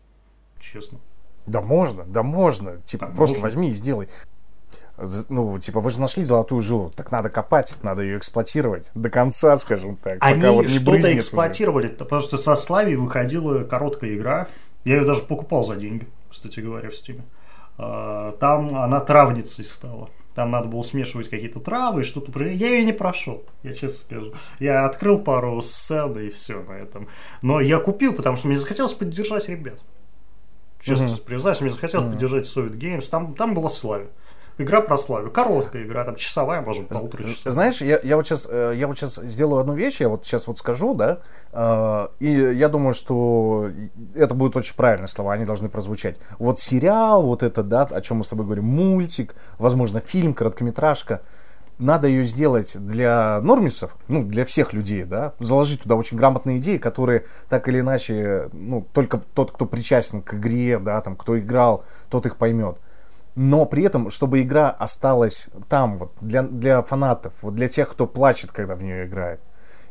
[0.59, 0.99] честно.
[1.47, 2.77] Да можно, да можно.
[2.77, 3.43] Типа, Так, просто можно.
[3.55, 4.07] возьми и сделай.
[5.29, 9.57] Ну, типа, вы же нашли золотую жилу, так надо копать, надо ее эксплуатировать до конца,
[9.57, 10.17] скажем так.
[10.21, 11.19] Они пока вот не что-то брызнет уже.
[11.19, 14.47] эксплуатировали, потому что со Славей выходила короткая игра.
[14.85, 17.23] Я ее даже покупал за деньги, кстати говоря, в Стиме.
[17.77, 20.09] А, Там она травницей стала.
[20.35, 22.37] Там надо было смешивать какие-то травы и что-то.
[22.43, 24.33] Я ее не прошел, я честно скажу.
[24.59, 27.07] Я открыл пару сцен и все на этом.
[27.41, 29.81] Но я купил, потому что мне захотелось поддержать ребят.
[30.81, 31.17] Честно Мгм.
[31.25, 33.09] признаюсь, мне захотелось поддержать Soviet Games.
[33.09, 34.07] Там, там была Славя.
[34.57, 35.29] Игра про Славю.
[35.29, 37.51] Короткая игра, там часовая, может, полутора часов.
[37.51, 40.57] Знаешь, я, я вот сейчас, я вот сейчас сделаю одну вещь, я вот сейчас вот
[40.57, 41.19] скажу, да,
[41.51, 43.69] э, и я думаю, что
[44.13, 46.17] это будут очень правильные слова, они должны прозвучать.
[46.39, 51.21] Вот сериал, вот это, да, о чем мы с тобой говорим, мультик, возможно, фильм, короткометражка,
[51.77, 56.77] надо ее сделать для нормисов, ну, для всех людей, да, заложить туда очень грамотные идеи,
[56.77, 61.83] которые так или иначе, ну, только тот, кто причастен к игре, да, там, кто играл,
[62.09, 62.77] тот их поймет.
[63.35, 68.07] Но при этом, чтобы игра осталась там, вот, для, для фанатов, вот для тех, кто
[68.07, 69.41] плачет, когда в нее играет.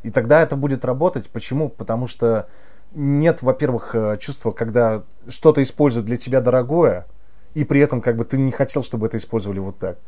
[0.03, 1.29] И тогда это будет работать.
[1.31, 1.69] Почему?
[1.69, 2.49] Потому что
[2.95, 7.07] нет, во-первых, э, чувства, когда что-то используют для тебя дорогое,
[7.55, 9.99] и при этом как бы ты не хотел, чтобы это использовали вот так.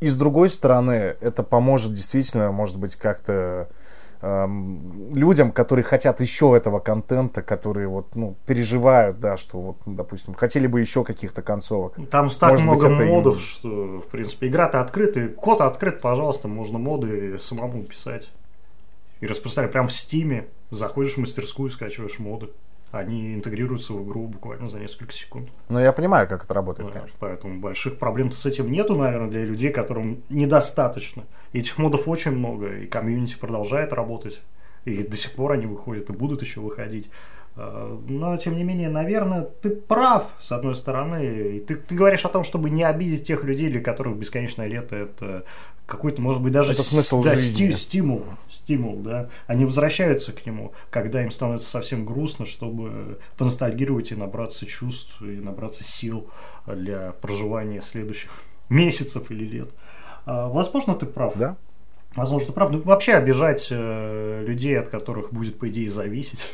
[0.00, 3.68] И с другой стороны, это поможет действительно, может быть, как-то
[4.20, 10.34] людям, которые хотят еще этого контента, которые вот, ну, переживают, да, что вот, ну, допустим,
[10.34, 11.94] хотели бы еще каких-то концовок.
[12.10, 15.28] Там так Может быть, много и- модов, что, в принципе, игра-то открытая.
[15.28, 18.30] Код открыт, пожалуйста, можно моды самому писать.
[19.20, 20.48] И распространять прям в Стиме.
[20.70, 22.48] Заходишь в мастерскую, скачиваешь моды.
[22.90, 25.50] Они интегрируются в игру буквально за несколько секунд.
[25.68, 27.16] Но я понимаю, как это работает, Да, конечно.
[27.20, 31.24] Поэтому больших проблем с этим нету, наверное, для людей, которым недостаточно.
[31.52, 34.40] Этих модов очень много, и комьюнити продолжает работать.
[34.86, 37.10] И до сих пор они выходят и будут еще выходить.
[37.56, 41.56] А, Но, тем не менее, наверное, ты прав, с одной стороны.
[41.56, 44.96] И ты, ты говоришь о том, чтобы не обидеть тех людей, для которых бесконечное лето
[44.96, 45.44] это
[45.88, 47.70] какой-то, может быть, даже Это смысл да, жизни.
[47.70, 49.30] сти- стимул, стимул, да.
[49.46, 55.40] Они возвращаются к нему, когда им становится совсем грустно, чтобы поностальгировать и набраться чувств, и
[55.40, 56.28] набраться сил
[56.66, 58.30] для проживания следующих
[58.68, 59.70] месяцев или лет.
[60.26, 61.32] А, Возможно, ты прав.
[61.36, 61.56] Да?
[62.14, 62.70] Возможно, ты прав.
[62.70, 66.46] Ну, вообще обижать э, людей, от которых будет, по идее, зависеть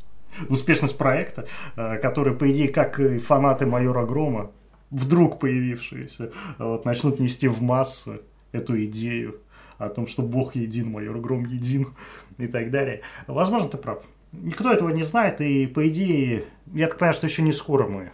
[0.50, 4.50] успешность проекта, э, который, по идее, как и фанаты Майора Грома,
[4.90, 8.20] вдруг появившиеся, вот, начнут нести в массы
[8.52, 9.40] эту идею
[9.78, 11.88] о том, что Бог един, Майор Гром един
[12.38, 13.02] и так далее.
[13.26, 14.02] Возможно, ты прав.
[14.32, 18.12] Никто этого не знает, и, по идее, я так понимаю, что еще не скоро мы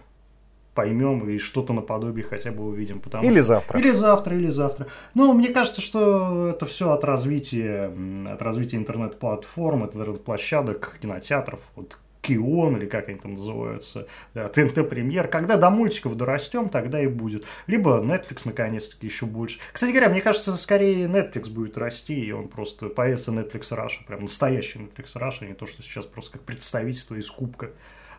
[0.74, 3.01] поймем и что-то наподобие хотя бы увидим.
[3.01, 3.80] Потому Или завтра.
[3.80, 4.86] Или завтра, или завтра.
[5.12, 7.93] Ну, мне кажется, что это все от развития,
[8.32, 15.28] от развития интернет-платформ, интернет-площадок, кинотеатров, вот Кион, или как они там называются, да, ТНТ Премьер.
[15.28, 17.46] Когда до мультиков дорастем, тогда и будет.
[17.66, 19.58] Либо Netflix, наконец-таки, еще больше.
[19.72, 24.22] Кстати говоря, мне кажется, скорее Netflix будет расти, и он просто появится Netflix Russia, прям
[24.22, 27.70] настоящий Netflix Russia, а не то, что сейчас просто как представительство из кубка.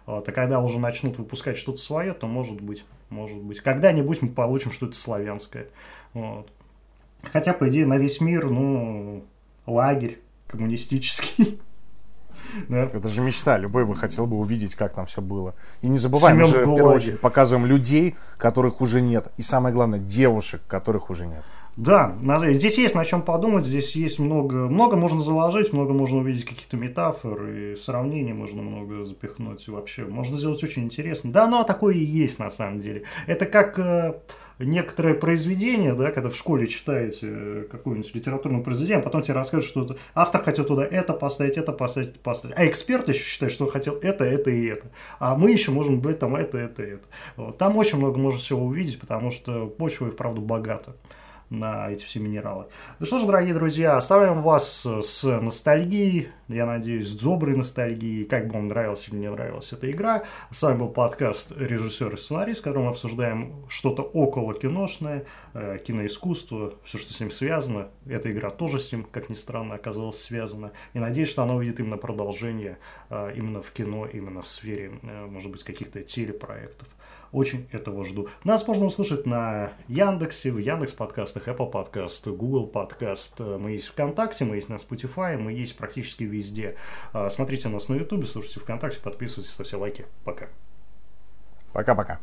[0.07, 3.60] Вот, а когда уже начнут выпускать что-то свое, то может быть, может быть.
[3.60, 5.68] Когда-нибудь мы получим что-то славянское.
[6.14, 6.51] Вот.
[7.22, 9.24] Хотя, по идее, на весь мир, ну,
[9.68, 11.60] лагерь коммунистический.
[12.68, 12.84] Да.
[12.84, 13.58] Это же мечта.
[13.58, 15.56] Любой бы хотел бы увидеть, как там все было.
[15.82, 19.32] И не забывай, мы же в первую очередь показываем людей, которых уже нет.
[19.38, 21.43] И самое главное, девушек, которых уже нет.
[21.80, 22.14] Да,
[22.50, 26.76] здесь есть на чем подумать, здесь есть много, много можно заложить, много можно увидеть каких-то
[26.76, 30.04] метафор и сравнений можно много запихнуть и вообще.
[30.04, 31.32] Можно сделать очень интересно.
[31.32, 33.04] Да, оно такое и есть на самом деле.
[33.28, 34.20] Это как э,
[34.60, 39.70] некоторое произведение, да, когда в школе читаете э, какое-нибудь литературное произведение, а потом тебе расскажут,
[39.70, 42.57] что автор хотел туда это поставить, это поставить, это поставить.
[42.57, 44.88] А эксперт еще считает, что хотел это, это и это.
[45.20, 47.51] А мы еще можем быть там это, это, это.
[47.57, 50.95] Там очень много можно всего увидеть, потому что почва и вправду богата
[51.50, 52.66] на эти все минералы.
[53.00, 58.47] Ну что ж, дорогие друзья, оставляем вас с ностальгией, я надеюсь, с доброй ностальгией, как
[58.47, 60.24] бы вам нравилась или не нравилась эта игра.
[60.52, 65.78] С вами был подкаст «Режиссер и сценарист», в котором мы обсуждаем что-то около киношное, э,
[65.86, 67.89] киноискусство, все, что с ним связано.
[68.06, 70.72] Эта игра тоже с ним, как ни странно, оказалась связана.
[70.93, 72.78] И надеюсь, что она увидит именно продолжение
[73.10, 76.88] э, именно в кино, именно в сфере, э, может быть, каких-то телепроектов.
[77.32, 78.28] Очень этого жду.
[78.44, 83.40] Нас можно услышать на Яндексе, в Яндекс подкастах, Apple подкаст, Google подкаст.
[83.40, 86.76] Мы есть ВКонтакте, мы есть на Spotify, мы есть практически везде.
[87.14, 90.06] А, Смотрите нас на Ютубе, слушайте ВКонтакте, подписывайтесь, ставьте лайки.
[90.24, 90.48] Пока.
[91.72, 92.20] Пока-пока.